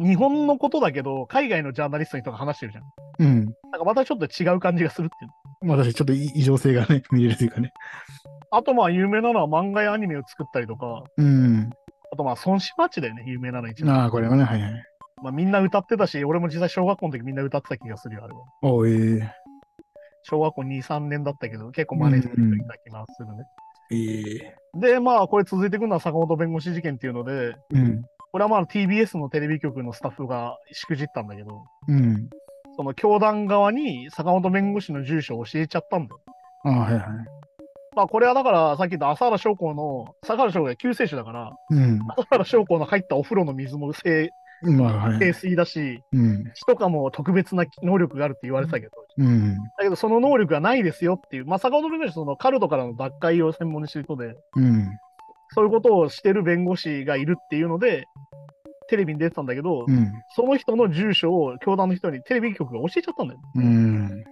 [0.00, 2.84] 日本のことだけど、海外のジャーナリストの人が話してるじゃん。
[3.18, 3.44] うん。
[3.44, 5.66] なんかまたちょっと違う感じがするっていう。
[5.66, 7.72] まあ、私ちょっと異異常性がね、見れるというかね。
[8.50, 11.70] あとまあ有名なのは漫画やアニメを作ったりとか、うん。
[12.12, 14.00] あとまあ孫子マッチだよね、有名なの一番。
[14.00, 14.72] ああ、これはね、はいはい。
[15.22, 18.40] まあみんな歌ってたし、俺も実際小学校の時みんな歌ってた気がするよ、あれは。
[18.62, 19.32] おええ
[20.22, 23.44] 小学校2、3年だったけど、結構真似してる人いた気がするね。
[23.90, 28.02] ええで、まあこれ続いていくのは坂本弁護士事件っていうので、うん。
[28.32, 32.28] これはまあ TBS のテレビ局のスタッフがしくじったんだけど、うん。
[32.76, 36.20] その教団側に坂本弁護士の住所を教えちゃったんだよ。
[36.64, 37.02] ああ、はいはい。
[37.94, 42.00] まあこれはだからさっき言った朝原将校の、朝原将校が救世主だから、うん。
[42.16, 44.30] 朝原将校の入ったお風呂の水も清
[44.62, 45.18] まあ、はい。
[45.18, 46.44] 清水だし、うん。
[46.54, 49.54] 血とかも特別な能力があるって言われてたけど、うん。
[49.54, 54.88] だけどその能力がないですよっていう、まあ坂本弁護士はそのカルトからの脱会を専門にしてる人で、うん。
[55.50, 58.06] そういうことをしてる弁護士がいるっていうので、
[58.88, 60.12] テレビに出てたんだけど、うん。
[60.34, 63.40] その人の住所を教団の人にテレビ局が教えちゃったんだよ。
[63.54, 64.24] うん。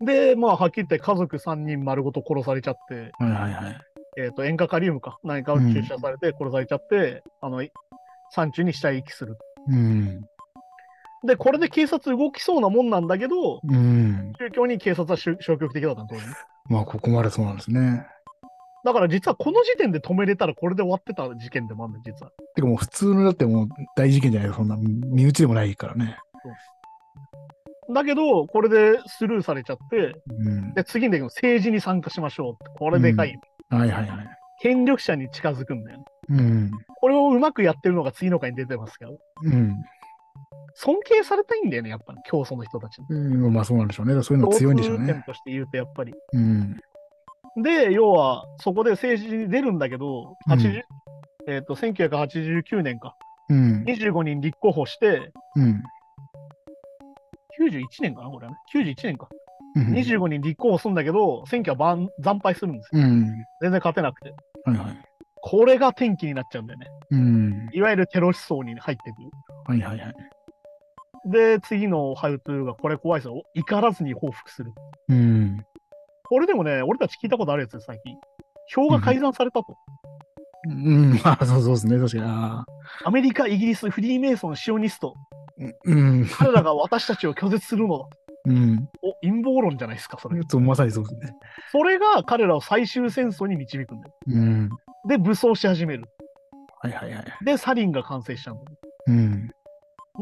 [0.00, 3.80] で、まあ、はっきり言って家族3人丸ごと殺されちゃって、はいはいはい。
[4.18, 7.62] えっ、と、塩化カリウムか、何かを注射されて殺されちゃって、あの、
[8.32, 9.36] 山中に死体遺棄する。
[9.68, 10.20] うん。
[11.24, 14.32] で、これで警察動きそうなもんなんだけど、うん。
[14.38, 16.34] 宗教に警察は消消極的だったの、当時ね。
[16.68, 18.06] まあ、ここまでそうなんですね。
[18.84, 22.32] だから実はこの時点で止めれたらこれで終わってた事件でもあるんだよ、実は。
[22.54, 24.54] てかもう普通のだってもう大事件じゃないよ。
[24.54, 26.18] そんな身内でもないからね。
[27.92, 30.74] だけど、これでスルーされちゃって、うん。
[30.74, 32.78] で、次にで政治に参加しましょうって。
[32.78, 33.40] これでかいよ。
[33.68, 34.28] はいはいはい。
[34.62, 36.04] 権力者に近づくんだよね。
[36.30, 36.70] うん。
[37.00, 39.74] これをうまくやってるのが次の回に出てますけど、うん。
[40.74, 43.06] 尊敬されたいんだよね、やっぱり、教祖の人たちに。
[43.10, 44.22] うん、まあそうなんでしょうね。
[44.22, 45.22] そういうの強いんでしょうね。
[45.26, 46.14] として言うと、やっぱり。
[46.32, 46.80] うん。
[47.56, 50.82] で、要は、そこで政治に出るんだけど、うん80
[51.48, 53.16] えっ、と、1989年か。
[53.48, 53.84] うん。
[53.84, 55.82] 25人立候補して、うん。
[57.58, 58.58] 91年かな、これはね。
[58.74, 59.28] 91年か。
[59.74, 59.92] うん。
[59.94, 63.02] 25人立候補するんだけど、選挙は万惨敗するんですよ。
[63.02, 63.26] うん。
[63.60, 64.34] 全然勝てなくて。
[64.64, 65.10] はいはい。
[65.42, 66.86] これが転機になっちゃうんだよね。
[67.10, 67.68] うん。
[67.72, 69.30] いわゆるテロ思想に入ってくる。
[69.66, 70.14] はいはいはい。
[71.26, 73.42] で、次のハウトゥーがこれ怖いですよ。
[73.54, 74.72] 怒らずに報復する。
[75.08, 75.64] うん。
[76.30, 78.16] これでもね、俺たち聞いたことあるやつです、最近。
[78.72, 79.76] 票が改ざんされたと。
[80.68, 81.14] うん。
[81.24, 81.98] まあそうそうですね。
[81.98, 82.22] 確かに。
[82.24, 82.64] あ
[83.04, 85.14] アメリカ、イギリス、フリーメイソン、シオニスト。
[85.58, 86.26] ーうん。
[86.26, 88.04] 彼らが私たちを拒絶するのだ。
[88.46, 88.88] うん。
[89.02, 90.40] お、陰謀論じゃないですか、それ。
[90.48, 91.32] そうまさにそうですね。
[91.72, 94.14] それが彼らを最終戦争に導くんだよ。
[94.28, 94.70] うん。
[95.08, 96.04] で、武装し始める。
[96.80, 97.24] はいはいはい。
[97.44, 98.78] で、サリンが完成しちゃうんだよ。
[99.08, 99.50] うん。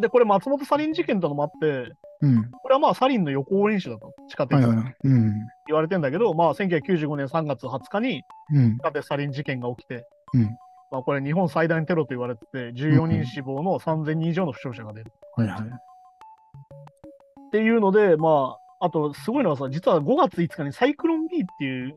[0.00, 2.50] で、これ松本サリン事件とのもあって、うん。
[2.50, 4.94] これはまあサリンの予行練習だと、地下鉄はいはい。
[5.04, 5.32] うん。
[5.66, 8.78] 言われてんだけど、まあ1995年3月20日にうん地。
[8.78, 10.42] 下鉄サリン事件が起きて、うん。
[10.90, 15.12] まあこれ日本最大のテロと言われてて、14人死亡の3000人以上の負傷者が出る。
[15.36, 15.60] はいはい。
[15.60, 21.96] っていうので、まあ、あとすごいのはさ、実は5月5日にサイクロン B っていう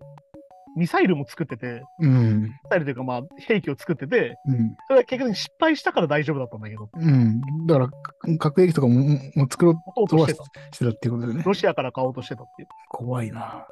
[0.77, 2.43] ミサイルも作ってて、うん。
[2.43, 4.75] ミサイルというかまあ兵器を作ってて、うん。
[4.87, 7.41] それは結局失敗したから大丈夫だったんだけど、うん。
[7.67, 7.93] だから、か
[8.39, 8.93] 核兵器とかも
[9.35, 10.43] もう作ろうとしてた。
[10.71, 11.43] してたっていうことでね。
[11.45, 12.67] ロシアから買おうとしてたっていう。
[12.89, 13.67] 怖いな。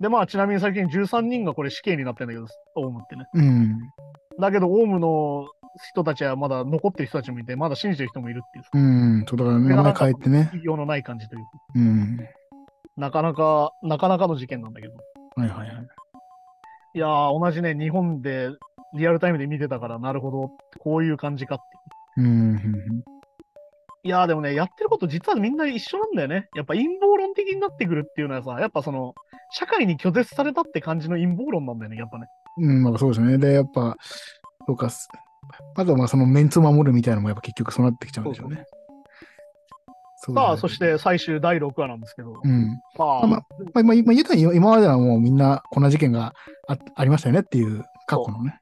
[0.00, 3.26] で、まあちなみに最近13人がこれ死刑になってんだけど、オウムってね。
[3.34, 3.78] うん。
[4.40, 5.46] だけど、オウムの
[5.88, 9.24] 人たちはまだ残ってる人たちもいて、まだ信じてる人もいるっていう、うん。
[9.28, 10.38] そうだから名前変えてね。
[10.44, 12.18] 企業のない感じというか、うん。
[12.96, 14.94] なかなか、なかなかの事件なんだけど。
[15.36, 15.88] はいはいはい。
[16.94, 18.50] いやー、同じね、日本で
[18.94, 20.50] リアルタイムで見てたから、なるほど、
[20.80, 21.58] こういう感じかっ
[22.16, 22.28] ていう。
[22.28, 23.04] うん。
[24.04, 26.48] いやー、でもね、やってること実はみんな一緒なんだよね。
[26.54, 29.14] やっぱ陰謀論的になってくるっていうのはさ、やっぱその、
[29.52, 32.26] 社会に拒絶されたって感じの陰謀論なんだよね、やっぱね。
[32.58, 33.38] うん、まあそうですね。
[33.38, 33.96] で、やっぱ、
[34.66, 35.08] そうか、す
[35.74, 38.56] あとはまあそのメンツを守るみたいなのもやっぱ結局そうなってきちゃうんでしょうね。
[38.56, 38.81] そう
[40.24, 42.80] さあ、そし、て最終第6話なんですけど、うん。
[42.96, 46.34] まあ、まあ、まあ、まあ、今言ったように今まではもうみんなこんな事件が
[46.68, 48.56] あありましたよねっていう過去のね。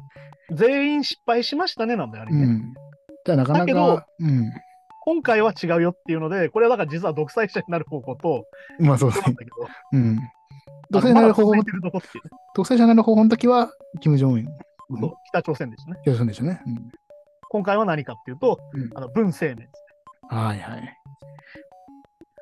[0.52, 2.44] 全員失敗しましたね、なんだよ、あれね。
[2.44, 2.74] うん。
[3.26, 4.50] じゃあなかなだけどか、うん。
[5.02, 8.46] 今回は違うよっていうので、これはだから実は独裁者になる方法と、
[8.78, 10.18] まあそうですねそうなん。
[10.90, 11.52] 独裁者になる方法
[12.54, 13.70] 独裁者になる方法の時は、
[14.00, 14.46] キム・ジョンウン。
[15.00, 15.96] そう北朝鮮ですね。
[16.04, 16.62] よろしいんでしたね。
[16.66, 16.90] うん。
[17.50, 19.89] 今回は何かっていうと、うんあの文政明です。
[20.28, 20.96] はいはい。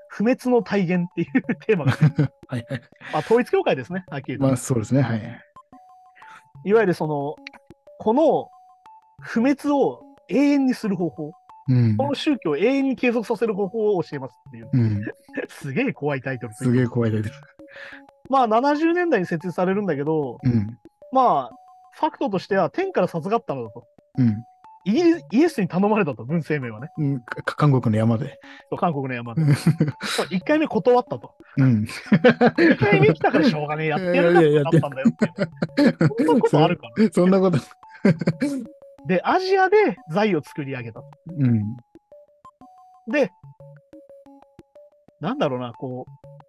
[0.08, 1.92] 不滅の体現っていうテーマが、
[2.48, 2.80] はいはい。
[3.12, 5.02] まあ、統一教会ですね、はっきりまあそうですね。
[5.02, 5.40] はい。
[6.64, 7.36] いわゆるその、
[7.98, 8.50] この
[9.20, 11.32] 不滅を永遠にする方法、
[11.68, 12.06] うんこ。
[12.08, 15.02] の宗教を永遠に継続させる方法を教えますっていう、うん。
[15.48, 17.34] すげえ怖いタイトルすげえ怖いタイトル。
[18.28, 20.78] まあ70年代に設立されるんだけど、うん。
[21.12, 21.56] まあ、
[21.92, 23.86] ファクトとしては天から授かったのだと。
[24.18, 24.44] うん
[24.84, 26.88] イギリスイエスに頼まれたと、文政明はね。
[26.98, 27.20] うん。
[27.20, 28.38] か韓国の山で。
[28.78, 29.42] 韓国の山で。
[29.42, 31.34] うん1回目断ったと。
[31.56, 31.84] うん。
[31.84, 35.32] 1回目来たからしょうがねえ、やってやるかったんだよって。
[36.16, 37.08] そんなことあるから。
[37.12, 37.58] そんなこと。
[39.06, 39.76] で、アジアで
[40.10, 41.00] 財を作り上げた。
[41.38, 41.76] うん。
[43.10, 43.30] で、
[45.20, 46.47] なんだろうな、こう。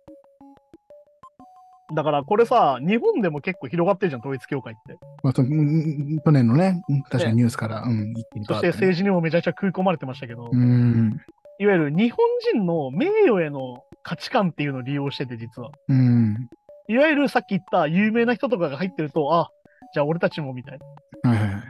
[1.94, 4.98] だからこれさ、日本でも結構広がってるじゃん、統一教会って。
[5.24, 11.20] まあ、去年のね、うん確かにニュースから、うん、一気にそして政治にもめちゃくちゃ食い込まれてましたけど、うん。
[11.60, 12.20] いわゆる日本
[12.54, 15.72] 人の名誉への価値観っていうのを利用してて、実は。
[15.88, 16.50] うん。
[16.88, 19.50] いわゆるさっき言った有名な人とかが入ってると、あ、
[19.94, 20.80] じゃあ俺たちもみたい
[21.24, 21.32] な。
[21.32, 21.64] っはいはいはい。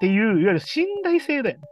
[0.00, 1.62] ていう、いわゆる信頼性だよね。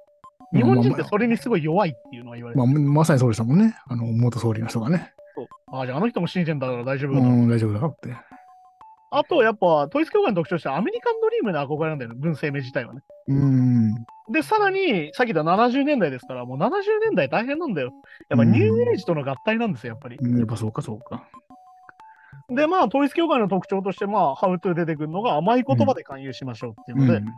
[0.52, 3.76] 日本人ってそれにすごい弱いっていうのは言われてまあ、まさにそうでしたもんね。
[3.86, 5.12] あの、元総理の人がね。
[5.46, 7.28] そうあ、じゃああの人も信じてんだから大丈夫うだな。
[7.28, 8.16] ん、大丈夫だって。
[9.12, 13.00] あと、やっぱ、統一教会の特徴としてアメリカンドリームの憧れなんだよね、文政明自体はね。
[13.26, 13.94] うん。
[14.30, 17.92] で、さらに、さっき言った70年代ですから、もう70年代大変なんだよ。
[18.28, 20.16] やっぱニューエイジとの合体なんですよ、やっぱり。
[20.16, 21.28] うんやっぱそうか、そうか。
[22.48, 27.28] で、まあ、統一教会の特徴として、まあ、ハウトゥー出てくるのが甘い言葉で勧誘しましょうっていうので、うん。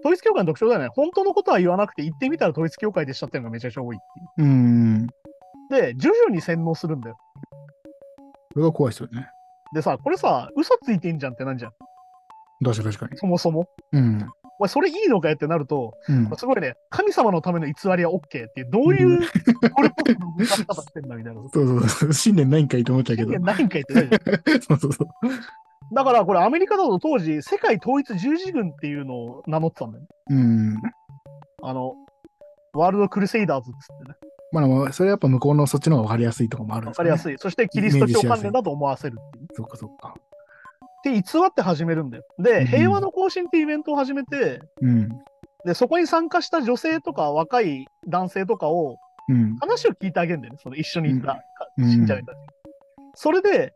[0.00, 0.88] 統一教会の特徴だよね。
[0.88, 5.06] 本当のことは言わなくて、言ってみたら統一教会でしたっていうのがめちゃくちゃ多いってうん。
[5.70, 7.16] で、徐々に洗脳するんだよ。
[8.52, 9.28] それが怖いですよね。
[9.74, 11.72] でさ、これさ、嘘ついてんじゃんってなんじゃん。
[12.64, 13.18] 確かに確かに。
[13.18, 13.68] そもそも。
[13.92, 14.26] うん。
[14.58, 16.30] お前、それいいのかよってなると、うん。
[16.36, 19.20] すごいね、神様のための偽りは OK っていう、どういう、
[19.72, 21.40] これっぽくの動かし方してんだみたいな。
[21.52, 22.12] そうそうそう。
[22.12, 23.40] 信念ないんかいと思っちゃうけどいや。
[23.40, 25.08] ないんかいってないじゃん そうそうそう。
[25.94, 30.08] だからこれアメリカだと当時、世界統一十字軍っていうのを名乗ってたんだよね。
[30.30, 30.76] うん。
[31.62, 31.94] あの、
[32.74, 34.16] ワールドクルセイダーズっつってね。
[34.52, 37.00] まあそれやっぱ向こうのそっちの方が分かりやすいところもあるんですい。
[37.00, 37.36] わかりやすい。
[37.38, 39.48] そしてキリスト教関連だと思わせるっていう。
[39.54, 40.14] そうか、そうか。
[41.04, 42.24] で、偽って始めるんだよ。
[42.38, 45.08] で、うん平和の行進っていうイベントを始めて、うん。
[45.64, 48.96] で、そこに参加した女性とか若い男性とかを
[49.28, 49.56] うん。
[49.56, 50.60] 話を聞いてあげるんだよね。
[50.62, 51.42] その一緒に行った
[51.76, 52.36] うん信者の人たち。
[53.14, 53.74] それで、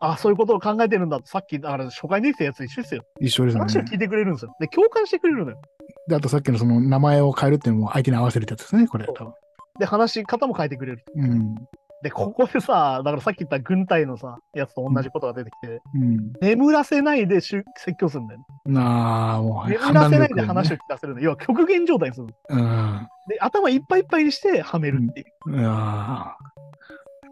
[0.00, 3.02] あ、そういうことを考えてるんだと、さっき、だから初回に出てたやつ一緒ですよ。
[3.20, 3.72] 一緒ですよね。
[3.72, 4.54] 話を聞いてくれるんですよ。
[4.58, 5.62] で、共感してくれるのよ。
[6.08, 9.06] で、あとさっきのその名前を変えるっていうのも相手に合わせるってやつですね、これ。
[9.06, 9.32] 多分
[9.78, 11.04] で、話し方も変えてくれる。
[11.14, 11.54] うん。
[12.02, 16.32] で、ここでさ、だからさっき言った軍隊のさ、やつと同じことが出てきて、うん。
[16.40, 17.64] 眠らせないで説
[17.98, 18.46] 教するんだよね。
[18.66, 21.20] なあ、もう、眠らせないで話を力聞かせるの。
[21.20, 23.00] 要は極限状態にするの。
[23.00, 25.26] ねで、頭いっぱいいっぱいにしてはめるっていう。
[25.46, 25.64] うん。
[25.64, 26.36] あ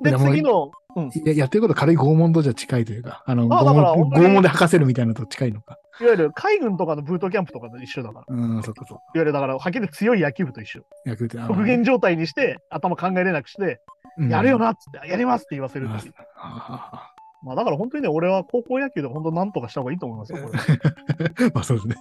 [0.00, 1.28] で、次の、うん、いあ。
[1.30, 5.78] ややってること軽い拷問とじゃ近いというか、あの、あだから拷問拷問で吐かせるみたいなのと近いのか。
[6.04, 8.36] わゆる海軍とかのブートキャンプとかと一緒だから。
[8.36, 9.02] いわうん、そそっか。
[9.14, 10.82] ゆるだから、はっきり強い野球部と一緒。
[11.06, 13.80] 野球極限状態にして、頭考えれなくして、
[14.18, 16.14] うんやるよなっつって、やりますって言わせるっていう。
[16.36, 20.58] あまあだから本当にね、俺は高校野球で本当なんとかした方がいいと思いますよ、これ。
[20.58, 21.96] あ まあそうですね。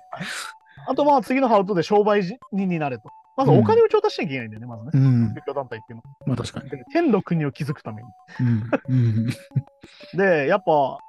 [0.88, 3.09] あとまあ次のハウトで商売人になれと。
[3.39, 4.91] まずお金を調達しなきゃいけないんだよね、まずね。
[4.93, 5.34] うん。
[5.34, 6.15] 宗教団体っていうのは。
[6.25, 6.69] まあ確かに。
[6.69, 8.10] で天の国を築くために。
[8.41, 8.69] うん。
[8.89, 9.25] うん。
[10.13, 10.99] で、やっぱ、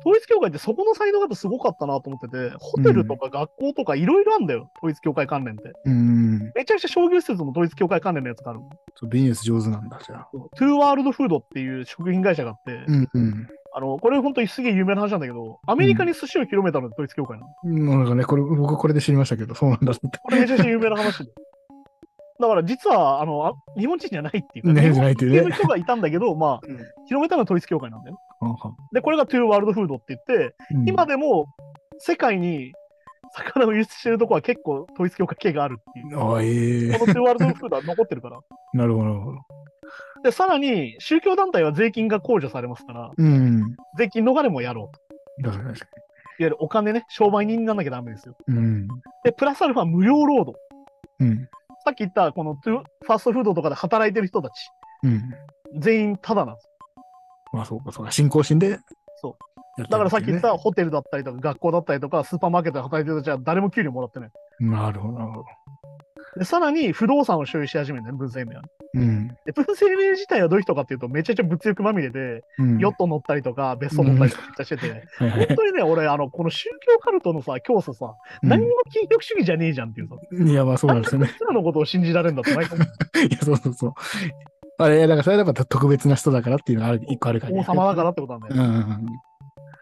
[0.00, 5.72] 統一教会ってそこの才能がすごかったなと思ってて、ホテルとか学校とかいろいろあるんだよ、統一教会関連って。
[5.86, 6.52] うん。
[6.54, 8.68] めちゃくちゃ商業施設も統一教会関連のやつがあるの。
[8.94, 10.28] そうビジネス上手なんだ、じゃあ。
[10.56, 13.48] True World Food っていう食品会社があって、うんうん。
[13.74, 17.54] あの、これ本当にすげえ有名な話なんだけど、アメリカに寿司を広めたのが統一教会なの。
[17.64, 20.00] うんなんかね、これ、僕これで知りましたけど、そうなんだって。
[20.22, 21.30] これめちゃくちゃ有名な話で。
[22.40, 28.48] だから実は、あの、あ日本人じゃないっていうか、ね日本じゃないっていうね人の人がいたんだけど、 まあ、うん広めたのは統一教会なんだよね。
[28.92, 31.46] で、これが True World Food って言って、うん今でも
[31.98, 32.72] 世界に
[33.32, 36.34] 魚を輸出してるとこは結構統一教会系があるっていう。
[36.34, 38.38] あええこの True World Food は残ってるから。
[38.74, 39.38] なるほど、なるほど。
[40.22, 43.76] で、さらに宗教団体は税金が控除されますから、うん。
[43.96, 44.90] 税金逃れもやろ
[45.38, 45.50] うと。
[45.50, 45.80] 確かにいわ
[46.38, 48.36] ゆるお金ね、商売人にならなきゃダメですよ。
[48.46, 48.56] に。
[48.56, 48.88] うん。
[49.24, 50.56] で、プラスアルファ無料労働。
[51.20, 51.48] うん。
[51.88, 54.52] さっき言ったこのファーストフードとかで働いてる人たち、
[55.04, 55.80] うん。
[55.80, 56.68] 全員タダなんです。
[57.50, 58.12] まあ、そうか、そうか。
[58.12, 58.78] 信仰心で。
[59.22, 59.38] そ
[59.78, 59.82] う。
[59.82, 64.30] だからさっき言ったホテルだったりとか学校だったりとかスーパーマーケットで働いてる人たちは誰も給料もらってない。
[64.60, 65.44] なるほど、なるほど。
[66.38, 68.62] で、さらに不動産を所有し始めるね、文生命は。
[68.94, 69.28] うん。
[69.44, 72.78] で、文生命自体はどういう人かっていうと、めちゃくちゃ物欲まみれで、うん。
[72.78, 75.46] ヨット乗ったりとか、別荘乗ったりとかしてて、はいはい。
[75.48, 81.26] 本当にね、俺、あの、この宗教カルトのさ、教祖さ、何にも禁欲主義じゃねえじゃんっていうさ、うんいや、まあそうなんですよね。
[81.26, 83.92] 人のことを信じられるんだって毎回思う いや、そうそうそう。
[84.78, 88.62] あれ、だからそれはやっぱ特別な人だからっていうのがある、一個あるから、王様だからってことなんだよ。
[88.62, 89.06] うんうん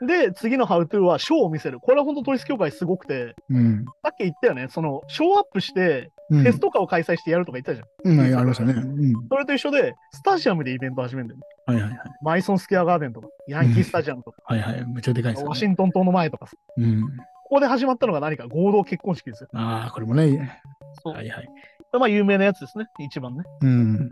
[0.03, 1.81] で、次のハウトゥーはショーを見せる。
[1.81, 3.85] これは本当統一教会すごくて、うん。
[4.03, 6.43] さっき言ったよね、その、ショーアップして、うん。
[6.43, 8.13] フェスとかを開催してやるとか言ったじゃん。
[8.13, 8.73] うん、ありましたね。
[8.73, 9.13] うん。
[9.29, 11.41] それと一緒で、スタジアムでイベント始めるんだよ。
[11.67, 12.01] はいはいはい。
[12.23, 14.87] マイソンスケアガーデンとか、ヤンキースタジアムとか、はいはい。
[14.87, 15.49] めっちゃでかいですよ、ね。
[15.51, 17.03] ワシントン島の前とかさ、うん。
[17.03, 19.49] ここで始まったのが何か合同結婚式ですよ。
[19.55, 20.61] ああ、これもね。
[21.03, 21.49] そうはいはい。
[21.93, 23.45] まあ有名なやつですね、一番ね。
[23.63, 24.09] うん。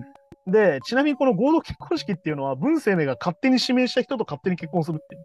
[0.47, 5.25] で、ちなみにこの合同結婚式っていうのは、文生命が勝手に指名した人と勝手に結婚するっていう。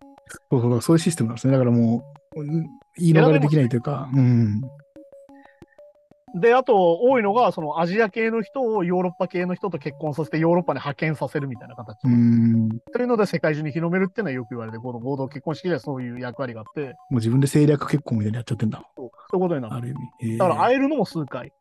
[0.51, 1.53] そうそう、そういうシステムなんですね。
[1.53, 2.03] だからも
[2.35, 4.61] う、うん言い逃れできないというか、うん。
[6.35, 11.97] で、あと、多いのが、そのアジア系の人をヨーロッパ系の人と結婚させて、ヨーロッパに派遣させるみたいな形。
[12.03, 12.67] うん。
[12.67, 18.83] もというので、世界中に広めるっていうのはよく言われて、この合同結婚式ではそういう役割があって、う自分で政略結婚みたいにやっちゃってんだ。
[18.95, 19.75] そうそういうことになる。
[19.75, 19.99] ある意味。
[20.21, 21.51] えーだから、会えるのも数回。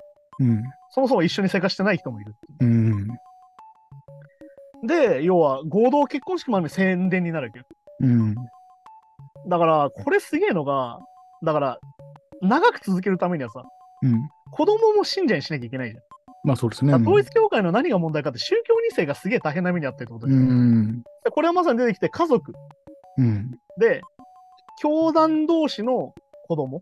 [0.41, 0.63] うん。
[0.91, 2.93] そもそも一緒に生活してない人もいるいうん。
[3.03, 4.87] う。
[4.87, 7.67] で、要は、合同結婚式もある意味宣伝になるわけど。
[8.01, 8.35] うん。
[9.49, 10.99] だから、これすげえのが、
[11.43, 11.79] だから、
[12.43, 13.65] 長く続けるためにはさ、
[14.03, 14.29] うん。
[14.51, 16.03] 子供も信者にしなきゃいけないじゃん。
[16.45, 16.95] まあそうですね。
[16.95, 21.03] 統一教会の何が問題かって、宗教2世がすげえ大変な目にあってるってことうで、ん。
[21.25, 22.53] でこれはまさに出てきて、家族
[23.17, 23.51] うん。
[23.79, 24.03] で、
[24.81, 26.15] 教団同士の
[26.47, 26.81] 子供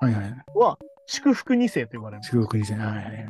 [0.00, 0.34] はいはい。
[0.54, 2.22] は祝福2世と呼ばれる。
[2.22, 3.26] 中国にせはいはいはい。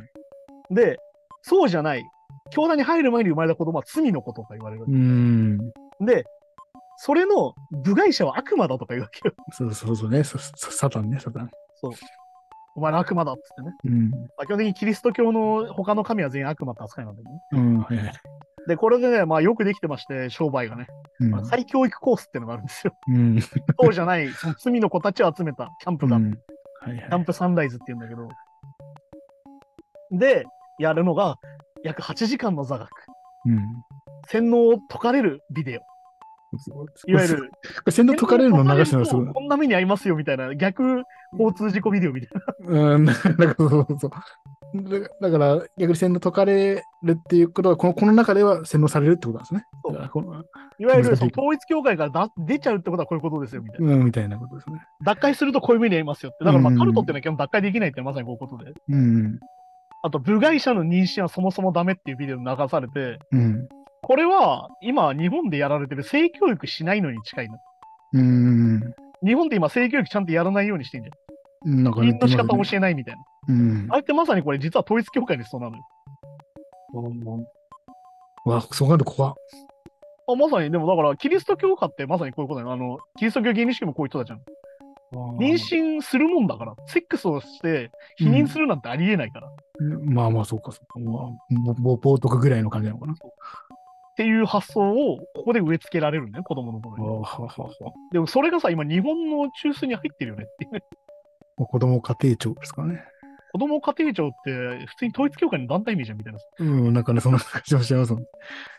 [0.71, 0.97] で、
[1.41, 2.03] そうじゃない、
[2.51, 4.85] 教団に入る前に生まれた子供は罪の子とか言われる。
[4.87, 5.57] うん。
[5.99, 6.25] で、
[6.97, 9.35] それの部外者は悪魔だとか言うわけよ。
[9.51, 10.23] そうそうそうね。
[10.23, 11.49] そそサタンね、サタン。
[12.75, 13.73] お前ら悪魔だっつってね。
[13.85, 14.09] うん。
[14.11, 17.41] まあ基本的にキリスト教の他の神は全員悪魔って扱いなんだけどね。
[17.51, 17.79] うん。
[17.81, 18.13] はいはい。
[18.67, 20.87] で、これでね、まあよくできてまして、商売がね、
[21.19, 22.93] うんまあ再教育コースっていうのがあるんですよ。
[23.07, 23.41] うん。
[23.41, 23.49] そ
[23.89, 26.29] うじゃない、その罪の子たちを集めたキャンプが、うん
[26.81, 26.97] はいはい。
[26.97, 28.27] キャンプサンライズっていうんだけど、
[30.11, 30.45] で、
[30.79, 31.37] やるのが
[31.83, 32.89] 約8時間の座学。
[33.45, 33.61] うん。
[34.27, 35.81] 洗脳を解かれるビデオ。
[37.07, 39.05] いわゆる、これ洗脳解かれるの流してる。
[39.33, 42.95] こんな目に遭いますよみたいな、逆交通事故ビデオみたいな。
[42.95, 44.11] うん、なんかそうそうそう。
[45.21, 49.65] だだから、逆に洗脳解かれるっていうことは、このこの中では洗脳されるってことなんですね。
[50.79, 53.93] いわゆるその統一教会からだ出ちゃうってことはこういうことですよみたいな。
[53.93, 54.81] うん、みたいなことですね。
[55.05, 56.43] 脱会するとこういう目に遭いますよって。
[56.43, 58.73] だからまうんあカルトっていうのは基本脱会できないってまさにこういうことで。
[58.89, 59.39] うん。
[60.03, 63.67] あと、部外者の妊娠はそもそもダメっていうビデオ流されて、うん。
[64.05, 67.57] これは今日本でやられてる性教育しないのに近いの。
[68.13, 68.93] うん。
[69.25, 71.83] 日本って今性教育ちゃんとやらないようにしてんじゃん。
[71.83, 73.21] なんか不倫の仕方教えないみたいな。
[73.47, 73.95] うんあ。
[73.95, 75.83] れってまさにこれ実は統一教会にそうなのよ。
[78.45, 79.33] わ、そうなると怖っ。
[80.27, 82.73] あまさに、でもだから、キリスト教家ってまさにこういうことだよ。
[82.73, 84.41] あの、キリスト教原理主義もこういう人たちなの。
[85.39, 89.47] 妊娠するもんだから、セックスをして否認するなんてありえないから。
[89.47, 89.51] っ
[90.05, 90.99] まあまあ、そうか、そうか。
[90.99, 93.15] まあ、ぼぼ冒涜ぐらいの感じなのかな。
[94.17, 97.85] ていう発想をここで植え付けられるね、子供の頃に。
[98.11, 100.81] でもそれがさ、今日本の中枢に入ってるよねっていうね。
[101.57, 103.03] 子供家庭庁ですからね。
[103.53, 106.39] 子供家庭庁って普通に統一教会の団体名じゃんみたいな。
[106.59, 108.23] うん、なんかね、そんな感じもしますもん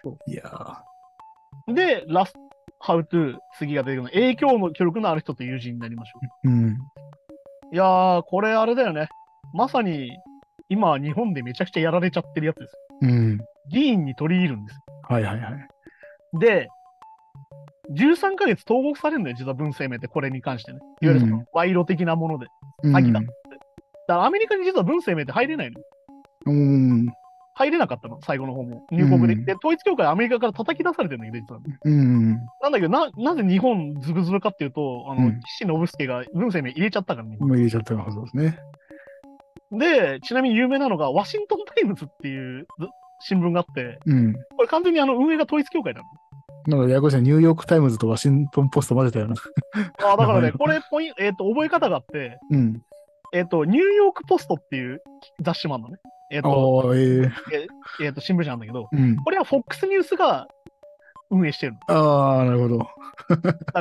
[0.02, 0.18] そ。
[0.26, 2.38] いやーで、ラスト、
[2.78, 4.08] ハウトゥー、次が出てくるの。
[4.10, 6.68] 影響の力のある人と友人になりましょうん。
[6.68, 6.76] う。
[7.72, 9.08] いやー、これあれだよね。
[9.54, 10.10] まさに、
[10.68, 12.76] 今、日本でめちゃくちゃやられちゃってるやつです。
[13.02, 13.38] うん。
[13.70, 14.78] 議員に取り入るんです。
[15.08, 16.38] はいはいはい。
[16.38, 16.68] で、
[17.92, 20.78] 13ヶ月投獄されるんだよ、実は文生命ってこれに関してね。
[21.00, 22.46] いわゆるその賄賂的なもので。
[22.82, 22.96] うん。
[22.96, 23.32] 詐欺だだか
[24.08, 25.80] らアメリカに実は文生命って入れないの。
[26.46, 27.06] うん。
[27.54, 28.86] 入れなかったの、最後の方も。
[28.90, 29.34] 入国で。
[29.34, 31.60] うんで、統一教会アメリカから叩き出されてるんだけど、実は。
[31.84, 32.32] うん。
[32.60, 37.36] なんだけど、な、なぜ日本ズブズブかっていうと、あの、うん岸信介が文鮮明入れちゃったからね。
[37.38, 38.58] もう入れちゃったはずですね。
[39.72, 42.86] で、ちなみに有名なのが、ワシントンタイムズっていうず
[43.20, 44.34] 新聞があって、うん。
[44.56, 46.06] これ完全にあの運営が統一教会なの。
[46.66, 49.34] なんか、ややこしいニューヨークタイムズとワシントンポスト混ぜたような。
[50.04, 52.82] ああ、だからね、はいこれポインえっ、と、覚え方があって、うん。
[53.32, 55.02] えっ、と、ニューヨークポストっていう
[55.40, 55.98] 雑誌もあるのね。
[56.32, 57.30] えっ、と、ああ、え
[58.00, 59.16] ええっ、と、新聞社なんだけど、うん。
[59.16, 60.48] これは FOX ニュースが
[61.30, 61.78] 運営してるの。
[61.88, 62.88] ああ、なるほど。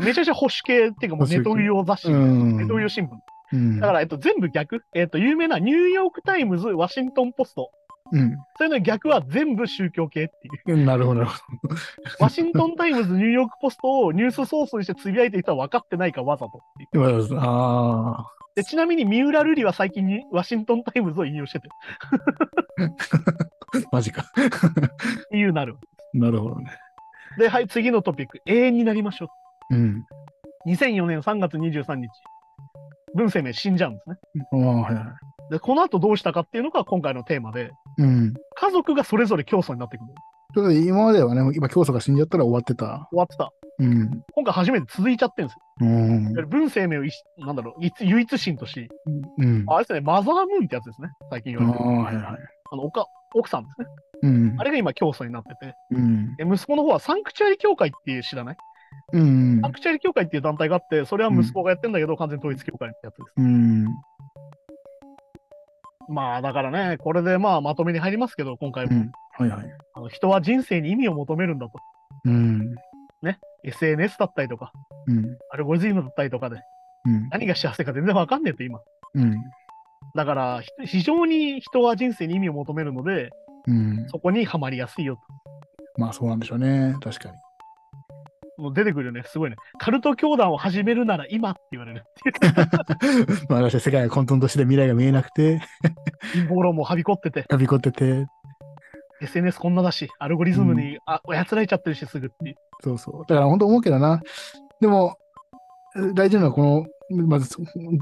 [0.02, 2.58] めちゃくちゃ保守系っていうか、もうネトウヨ雑誌、うん。
[2.58, 3.10] ネトウヨ新聞。
[3.54, 3.80] うん。
[3.80, 4.84] だから、えっと、全部逆。
[4.94, 7.72] えっと、有名なニューヨークタイムズ、ワシントンポスト。
[8.12, 8.38] うん。
[8.58, 10.86] そういうの逆は全部宗教系っていう。
[10.86, 11.36] なるほど、なるほ
[12.20, 17.28] ワシントンタイムズ、ニューヨークポストをニュースソースにしてつぶやいてる人は分かってないかわざとっていう。
[17.28, 17.40] ど。
[17.40, 18.32] ああ。
[18.56, 21.68] で、ちなみに三浦瑠麗は最近にワシントンタイムズを引用してて、
[23.92, 24.22] マジか。
[24.22, 25.78] っていうなる。
[26.14, 26.72] なるほどね。
[27.38, 28.42] で、はい、次のトピック。
[28.46, 29.28] 永遠になりましょ
[29.72, 30.06] うん。
[30.66, 30.70] う。
[30.70, 32.10] 2004年3月23日。
[33.16, 34.16] 文鮮明死んじゃうんですね。
[34.52, 35.16] ああ、はいは
[35.52, 38.02] で、この後どうしたかっていうのが今回のテーマで、い。
[38.02, 38.34] うん。
[38.56, 40.08] 家族がそれぞれ教祖になってくる。
[40.54, 43.08] ちょっと今まではね、今、教祖が死んじゃったら終わってた。
[43.12, 43.52] 終わってた。
[43.80, 44.24] うん。
[44.34, 45.62] 今回初めて続いちゃってるんですよ。
[45.82, 46.50] うん。
[46.50, 48.88] 文生命をいし、なんだろう、唯一神とし、
[49.38, 49.66] うん。
[49.68, 51.90] あれですね、マザームーンってやつですね、最近あ言われてる。
[51.90, 52.26] あ、はいはい。
[52.72, 53.88] あの、おか奥さんですね。
[54.24, 54.64] うんあ。
[54.64, 56.36] れが今教祖になってて、うん。
[56.38, 58.58] で息子の方はサンクチュアリ教会っていう知らない？
[59.12, 59.72] うんサン。
[59.74, 63.34] クチュアリ教会っていう団体があって、それは息子がやってんだけど、完全統一教会ってやつです。
[63.38, 63.86] うん。
[66.08, 68.92] まあ、だからね、これでまあ、まとめに入りますけど、今回も。
[68.92, 69.12] うん。
[69.38, 69.66] はいはい。
[69.94, 71.74] あの人は人生に意味を求めるんだと。
[72.26, 72.76] うん。
[73.66, 74.72] SNS だったりとか、
[75.08, 75.38] うん。
[75.50, 76.62] アルゴリズムだったりとかで、
[77.06, 77.30] うん。
[77.30, 78.80] 何が幸せか全然わかんねえと、今。
[79.16, 79.36] うん。
[80.16, 83.32] だから、ひ非常に人は人生に意味を求めるので、
[83.68, 84.06] うん。
[84.10, 85.22] そこにはまりやすいよと。
[85.98, 86.96] まあそうなんでしょうね。
[87.02, 87.36] 確かに。
[88.58, 89.58] もう出てくるよね、すごいね。
[89.80, 93.26] カルト教団を始めるなら今って言われるっていう。
[93.50, 95.62] まあ私は世界が混沌として未来が見えなくて、
[96.34, 98.26] 陰謀論もはびこってて、はびこってて、
[99.22, 102.56] SNS こんなだし、アルゴリズムに、あ操られちゃってるし、すぐって。
[102.82, 103.20] そうそう。
[103.28, 104.22] だから本当思うけどな。
[104.82, 105.18] でも、
[106.14, 107.58] 大事なのはこの、まず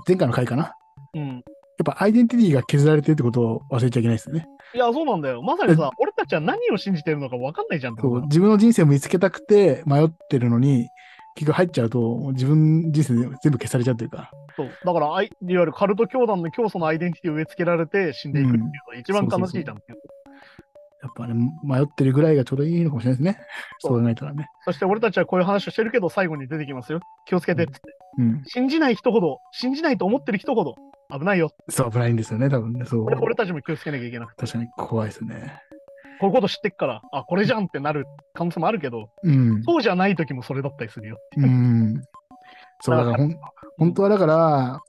[0.07, 0.73] 前回の回かな。
[1.13, 1.27] うん。
[1.27, 1.43] やっ
[1.85, 4.47] ぱアイデンティティが削られてるってことを忘れちゃいけないですよね。
[4.73, 5.41] いや、そうなんだよ。
[5.41, 10.89] まさにさ、 俺たちは何を信じてるのか分かんないじゃんそう自分の人生を見つけたくて迷ってるのに、
[11.35, 14.31] 結局入っちゃうと、自分人生で全部消されちゃうというか。
[14.55, 19.99] そうだからあい、いわゆるカルト教団の教祖のアイデンティティを植え付けられて死んでいくっていうのが一番悲しいじゃんっていう。
[21.01, 23.45] やっぱね、迷ってるぐらいがちょうどいいのかもしれないですね。
[23.79, 24.47] そうそう考えたらね。
[24.63, 27.01] そして俺たちはこういう話をしてるけど、最後に出てきますよ。
[27.25, 27.81] 気をつけてっつって。
[28.19, 28.41] うん。
[28.45, 30.75] 信じない人ほど、信じないと思ってる人ほど
[31.17, 31.51] 危ないよ。
[31.69, 32.85] そう、危ないんですよね、多分ね。
[32.85, 34.41] そう俺たちも気をつけなきゃいけなくて。
[34.41, 35.61] 確かに怖いですね。
[36.19, 39.63] こういうこと知ってっから、あ、これじゃんってなる可能性もあるけど、うん。
[39.63, 41.17] そうじゃない時もそれだったりするよ。
[41.37, 42.01] うん。
[42.81, 43.37] そう、だからほん、
[43.77, 44.79] 本当はだから、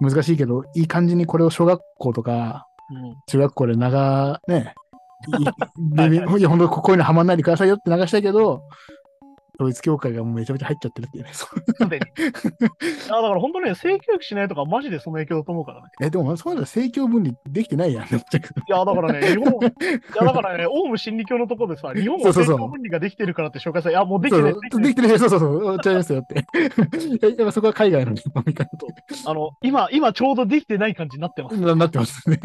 [0.00, 3.14] 難しいけど、いい感じにこれを小学校とか、うん。
[3.26, 4.74] 中学校で長、ね、
[5.38, 5.42] い
[6.38, 8.62] いや、本当こういうのハマんないでくださいよって流したいけど、
[9.54, 11.30] 統一教会がもうめちゃめちゃ入っちゃってるっていうね。
[11.32, 12.04] そうすでに。
[12.04, 12.30] いや、
[13.22, 15.88] だから本当ね、性教育しないとかマジでその影響だと思うからね。
[16.00, 18.04] え、でも、そういうの政教分離できてないやん。
[18.06, 18.08] い
[18.68, 19.72] や、だからね、 日本、い
[20.16, 24.54] や、だからね、オウム真理教のところでさ、日本は性そうそうそう教分離ができてるからって紹介され、いや、もうできてない。
[24.54, 24.60] で
[24.94, 26.34] きてない、そうそうそう、ちゃいますよって。
[27.26, 28.68] やっぱそこは海外の日本みたい
[29.26, 31.56] あの、今、今ちょうどできてない感じになってます。
[31.56, 32.38] っななってますね。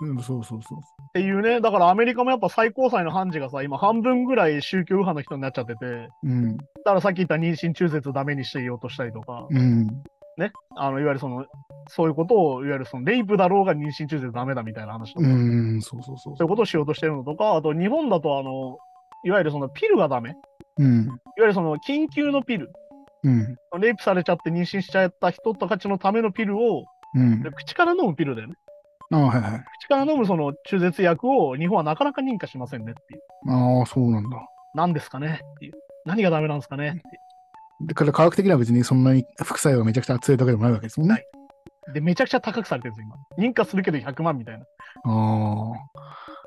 [0.00, 0.78] うん、そうそうそう。
[1.12, 9.86] ていうね、だからアメリカもやっぱ最高裁の判事がさ、今半分ぐらい宗教右派の人になっちゃってて、うん、だからさっき言った妊娠中絶ダメにしていようとしたりとか、うん、
[10.36, 11.44] ね、あの、いわゆるその、
[11.88, 16.36] そういうことを、いわゆるその、レイプだろうが妊娠中絶ダメだみたいな話とか、うん、そうそうそう。
[16.36, 18.78] そういうことをしようとしてるのとか、あと日本だとあの、
[19.24, 20.30] いわゆるそのピルがダメ。
[20.30, 20.38] いわ
[20.78, 22.72] うん、ゆるその緊急のピル。
[23.22, 26.84] うん、レイプされちゃって妊娠しちゃった人たちのためのピルを、
[27.14, 27.42] うん。
[27.54, 28.54] 口から飲むピルだよね。
[29.12, 29.64] ああ、はいはい。
[29.80, 33.80] 口から飲むその中絶薬を日本はなかなか認可しませんねっていう。
[33.80, 34.46] ああ、そうなんだ。
[34.74, 35.72] 何ですかねっていう。
[36.06, 37.02] 何がダメなんですかねってい
[37.88, 41.24] だから科学的には別にそんなに副作用がめちゃくちゃ強いだけでもないわけですもんね。
[41.88, 41.92] う。
[41.92, 43.48] で、めちゃくちゃ高くされてるんですよ、今。
[43.48, 44.60] 認可するけど100万みたいな。
[44.60, 44.64] あ
[45.04, 45.10] あ、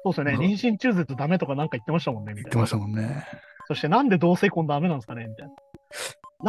[0.03, 0.33] そうですよね。
[0.33, 2.49] うん妊娠中絶ダメとかなんか言ってましたもんね、みたいな。
[2.49, 3.25] 言ってましたもんね。
[3.67, 5.53] そしてなんで同性婚ダメなんですかねみたいな。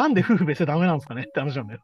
[0.03, 1.81] なんで夫婦別姓ダメなんですかねって話なんだよ。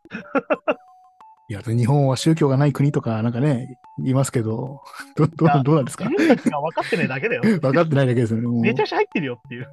[1.49, 4.83] いや、日本は宗教がない国とかなんかね、言いますけど、
[5.17, 6.05] どどどうなんですか？
[6.09, 7.43] 自分たちが分かってないだけだよ。
[7.61, 8.61] 分かってないだけですよね。
[8.61, 9.69] めちゃくちゃ入ってるよっていう。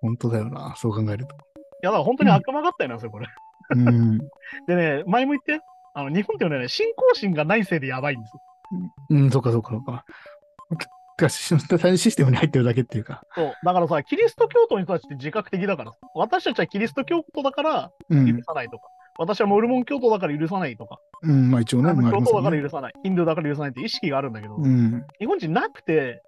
[0.00, 0.74] 本当だよな。
[0.76, 1.34] そう考えると。
[1.34, 1.38] い
[1.82, 3.26] や、だから本当に悪魔がったよなんですよ、これ。
[3.70, 4.18] うん。
[4.66, 5.60] でね、前も言って、
[5.94, 8.40] あの日本ってね、信仰心がないせいでやばいんですよ。
[9.10, 10.04] うん、そうかそうかそうか。
[10.76, 10.86] て
[11.16, 11.56] か、シ
[12.10, 13.22] ステムに入ってるだけっていうか。
[13.34, 13.52] そう。
[13.64, 18.42] だからさ、キリスト教徒の人たちって自覚的だから、私たちはキリスト教徒だから許うん。
[18.44, 18.88] さないとか、
[19.18, 21.90] 私はモルモン教徒だから許さないとか、うん、まあ一応ね。
[21.90, 25.04] 教徒だからあ許さない、ヒンドだから許さないって意識があるんだけど、うん。
[25.18, 26.22] 日本人なくて、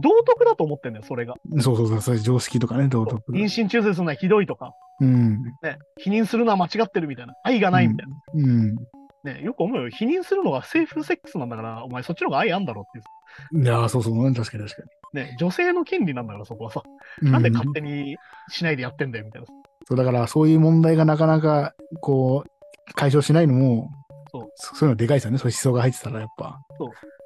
[0.00, 1.34] 道徳だと思ってんだよ、それが。
[1.60, 3.32] そうそうそう、そういう常識とかね、道徳。
[3.32, 5.42] 妊娠中絶するのはひどいとか、うん。
[5.62, 8.16] ね、否認するのは間違ってるみたいな、愛がないみたいな。
[8.34, 8.76] うん。
[9.24, 9.90] ね、よく思うよ。
[9.90, 13.64] 否認するのがセーフセックスなんだから、お前そっちの方が愛あんだろっていう。
[13.64, 16.82] いやー、そうそう、確かに確かね、女性の権利なんだから、そこはさ。
[17.22, 17.32] に。
[17.32, 18.16] なんでう勝手に
[18.48, 19.48] しないでやってんだよ、みたいな。
[19.88, 23.90] そうだから、そういう問題がなかなか、こう、解消しないのも、
[24.30, 25.38] そうそそういうのでかいですよね。
[25.38, 26.60] そういう思想が入ってたら、やっぱ。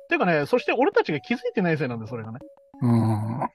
[0.09, 2.39] ていうかね、そして俺たちが気づいてないせいなんで、それがね。
[2.83, 3.41] うん。
[3.41, 3.53] だか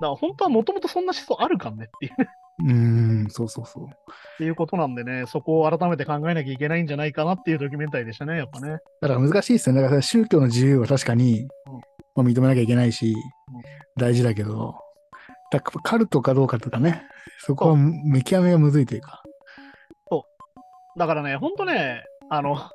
[0.00, 2.26] ら本当はもともとそんな思想あるかんねっていうっ
[2.68, 3.88] うん、そうそうそう。
[4.36, 8.78] ていうことなんでね、そこを改めて考えなきゃいけないんじゃないかなっていうドキュメンタリーでしたね、やっぱね。
[9.00, 9.80] だから難しいですよね。
[9.80, 11.48] だから宗教の自由は確かに、うん
[12.14, 13.16] まあ、認めなきゃいけないし、ん
[13.98, 14.74] 大事だけど、
[15.50, 17.02] だカルトかどうかとかね、
[17.38, 19.22] そこは見極めがむずいというか。
[20.96, 22.70] だからね、本当ね、あの、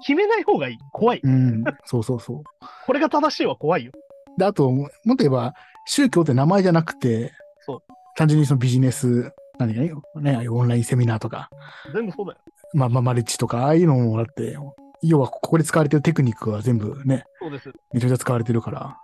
[0.00, 0.78] 決めない方がいい。
[0.92, 1.20] 怖い。
[1.22, 2.42] うん、そうそうそう。
[2.86, 3.92] これが正しいは怖いよ。
[4.38, 5.54] で、あと、もっと言えば、
[5.86, 7.82] 宗教って名前じゃなくて、そう
[8.16, 9.80] 単純にそのビジネス、何か
[10.20, 11.50] ね、オンラインセミナーとか、
[11.92, 12.38] 全部そうだよ。
[12.72, 14.56] まあ、まあ、マルチとか、ああいうのもだって、
[15.02, 17.72] 要はここで使われてるテクニックは全部ね、そうです。
[17.92, 18.96] めちゃめちゃ使われてるから、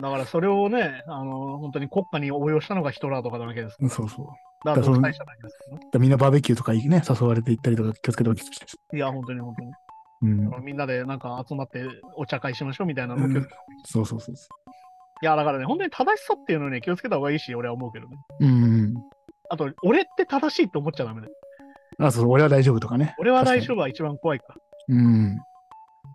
[0.00, 3.76] だからそれをね、あの、本当に国家に応用したのがヒトラーとかなわけです。
[3.88, 4.26] そうそう。
[4.64, 5.80] だから独裁者だけですよね。
[5.80, 8.76] だからみんなバーベキューとかにね、誘われて行ったりとか気をつけておきです。
[8.94, 9.72] いや、本当に本当に。
[10.20, 11.86] うんみんなでなんか集まって
[12.16, 14.48] お茶会しましょうみたいなのを気をつけた方がいいそうそうそうそ
[15.20, 18.16] いや、だからね、本当に正しさっていうのをね、気をつけた方がいいし、俺は思うけどね。
[18.40, 18.46] う。
[18.46, 18.94] うん。
[19.50, 21.32] あと、俺って正しいって思っちゃダメだよ。
[21.98, 23.16] あ、そう俺は大丈夫とかね。
[23.18, 23.62] 俺は大夫。
[23.62, 24.54] 丈夫は一番怖いから。
[24.88, 25.38] うん。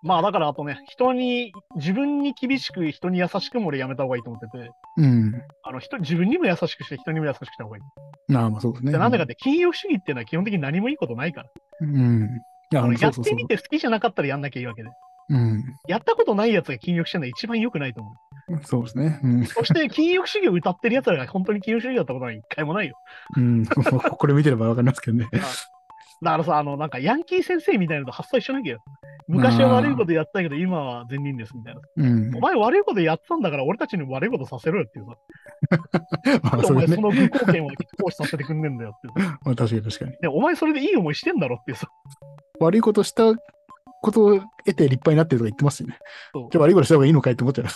[0.01, 5.33] まあだからあとね、人に、自分に厳しく、人に優しくも俺やめた方がいいと思ってて、うん。
[5.63, 8.35] あの人、自分にも優しくして、人にも優しくした方がいい。
[8.35, 8.91] ああ、まあそうですね。
[8.91, 11.49] でなんでかって、金融主義っていうのは基本的に何もいいことないから。
[11.81, 12.41] うん。
[12.71, 13.47] いや、ってみ。
[13.47, 14.89] て好きじゃなかったらやんなきゃいいわけで。
[15.29, 15.63] うん。
[15.87, 18.65] やったことないやつが金融してるのは一番良くないと思う。
[18.65, 19.19] そうですね。
[19.23, 19.45] うん。
[19.45, 22.95] そして、金融主義を歌ってるやつらが本当に金融主義だったことは一回もないよ。
[23.37, 23.65] うん。
[23.65, 25.29] これ見てればわかりますけどね。
[26.21, 28.79] だからさ、あの、なんかヤンキー先生みたいなのと発想一緒なきゃよ。
[29.27, 31.81] 昔は悪いことやったけど、今は善人ですみたいな。
[31.97, 32.39] うんお。
[32.39, 35.17] 前悪いことやってたんだから、俺たちにも悪いことさせろよっていうさ。
[36.43, 37.01] まあ、お前そ。
[37.01, 39.21] の無貢献を行使させてくんねんだよって。
[39.45, 40.11] まあ、確かに確かに。
[40.11, 41.87] ね、お前それでいい思いしてんだろっていうさ。
[42.59, 43.33] 悪いことした
[44.03, 44.45] ことを得
[44.75, 45.97] て立派になってるとか言ってますよね。
[46.33, 47.69] そうじゃあ悪いことした方がいいのかいって思っちゃ だ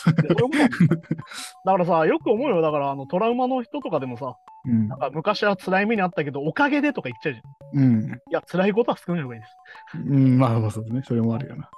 [1.72, 2.62] からさ、よく思うよ。
[2.62, 7.82] だから、あの、トラウマの人とかでもさ、うんなんか昔は辛い目にあったけど、おかげでとか言っちゃうじゃん。
[7.82, 8.22] いうん。
[8.30, 9.58] や、辛いことは少ない方がいいです。
[10.06, 11.02] うん、まあまあそうですね。
[11.06, 11.70] それもあるよな。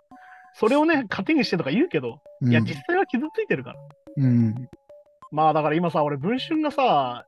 [0.54, 3.80] それをね、糧にしてとか言うけど、うん、いや、実際は傷ついてるから。
[4.18, 4.68] うん。
[5.32, 7.26] まあ、だから今さ、俺、文春がさ、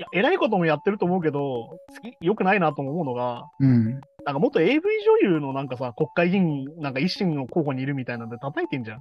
[0.00, 4.00] いや、偉いこともやってると思うけど、好き、良くないなとも思うのが、うん。
[4.24, 4.80] なんか元 AV
[5.22, 8.96] 女優のなんかさ、国会議員、なんか維新の候補にいるみたいなんで叩いてんじゃん。
[8.96, 9.00] あ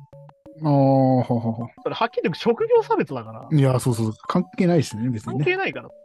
[0.62, 3.56] あ、ほうほうほそれはっきり言って職業差別だからう。。
[3.56, 4.14] いや、そうそう。
[4.28, 5.46] 関係ないですね、別にね。
[5.46, 5.86] 関係ないから。
[5.86, 6.00] うん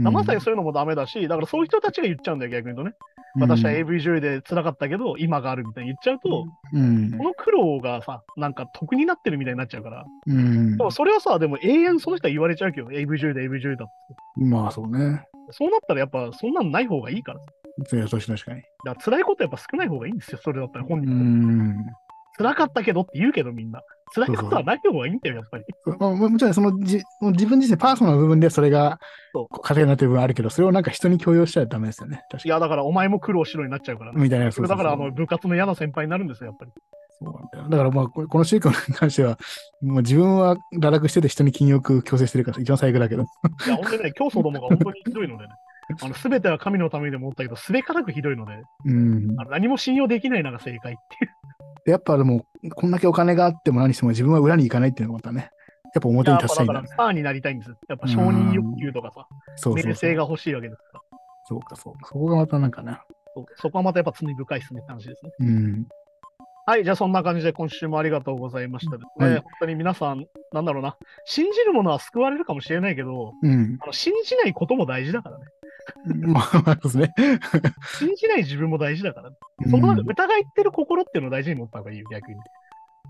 [0.00, 2.92] まさにそういうのもダメだし、だからそういう人たちが言っちゃうんだよ、逆にとね。
[3.40, 7.24] 私は AV 女優で辛かったけど、今があるみたいに言っちゃうと、うんこ。
[7.24, 10.04] の苦労がさ、なんか得になってるみたいになっちゃうから。
[10.26, 10.82] うんで。
[10.82, 14.44] もそれはさ、でも永遠その人は言われちゃうけど、AV 女優だ、AV 女優だって。
[14.44, 15.24] まあそうね。
[15.50, 17.40] そうなったらやっぱそんなんない方がいいから。
[17.40, 18.36] いや、確かに。
[18.36, 21.10] だから辛いことやっぱ少ない方がいいんですよ、それだったら本う人。
[21.14, 21.86] ん。
[22.38, 23.82] 辛かったけどって言うけどみんな。
[24.14, 25.64] 辛いことはない方がいいんだよ、やっぱり。
[25.98, 28.98] まあ、もちろんそのじ自分自身パーソナルな部分でそれが
[29.62, 32.22] 糧になってる部分あるけど、それをなんか人に強要しちゃダメですよね。
[32.44, 34.16] いや、だからお前も苦労しろになっちゃうからね。
[34.16, 34.24] に。
[34.24, 34.50] みたいな。
[34.50, 36.70] それだからあの部活の嫌な先輩になるんですよ、やっぱり。
[37.20, 37.68] そうなんだよ。
[37.68, 39.38] だからまあ、ここの宗教に関しては、
[39.82, 43.22] もう自分は堕落してて人に禁欲強制してるから、一番最悪だけど。
[43.22, 45.50] いや、ほんでね、教祖どもが本当にひどいのでね。
[46.02, 49.40] あの全ては神のためにでも思ったけど、すべからくひどいので、うん。
[49.40, 51.37] あの何も信用できないのが正解っていう。
[51.88, 55.50] でやっぱでも、こんだけお金があっても何しても自分は裏に行かないっていうのがまたね、
[55.94, 56.96] やっぱ表に立ちたいんだねだからス。
[56.98, 57.70] ターになりたいんです。
[57.88, 59.26] やっぱ承認欲求とかさ、
[59.56, 59.88] そうそうそう。
[59.88, 61.00] 名声が欲しいわけですから。
[61.48, 62.00] そうか、そうか。
[62.08, 62.98] そこがまたなんかね。
[63.34, 65.32] そうそこはまたやっぱ罪深いっすねって話ですね。
[65.40, 65.86] うん。
[66.66, 69.30] はい、じゃあそんな感じで今週もありがとうございましたですね。
[69.30, 73.78] はい本当に皆さん、なんだろうな、信じるものは救われるかもしれないけど、うん。
[73.80, 75.46] あの信じないことも大事だからね。
[76.04, 77.12] まあ、ですね。
[77.98, 79.30] 信じない自分も大事だから、
[79.70, 82.36] その疑ってる心っていうのを大事に持った方がいいよ、逆に。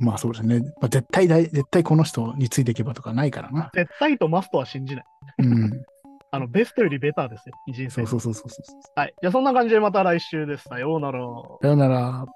[0.01, 0.61] まあそうですね。
[0.81, 3.71] まあ、絶対大、絶対この人についていけばとかないからな。
[3.75, 5.05] 絶対とマストは信じない。
[5.39, 5.71] うん。
[6.31, 8.77] あの、ベストよりベターですよ、人生そうそうそうそうそう。
[8.95, 9.15] はい。
[9.21, 10.65] じゃあそんな感じでまた来週です。
[10.65, 11.21] さようなら。
[11.63, 12.27] さよなら。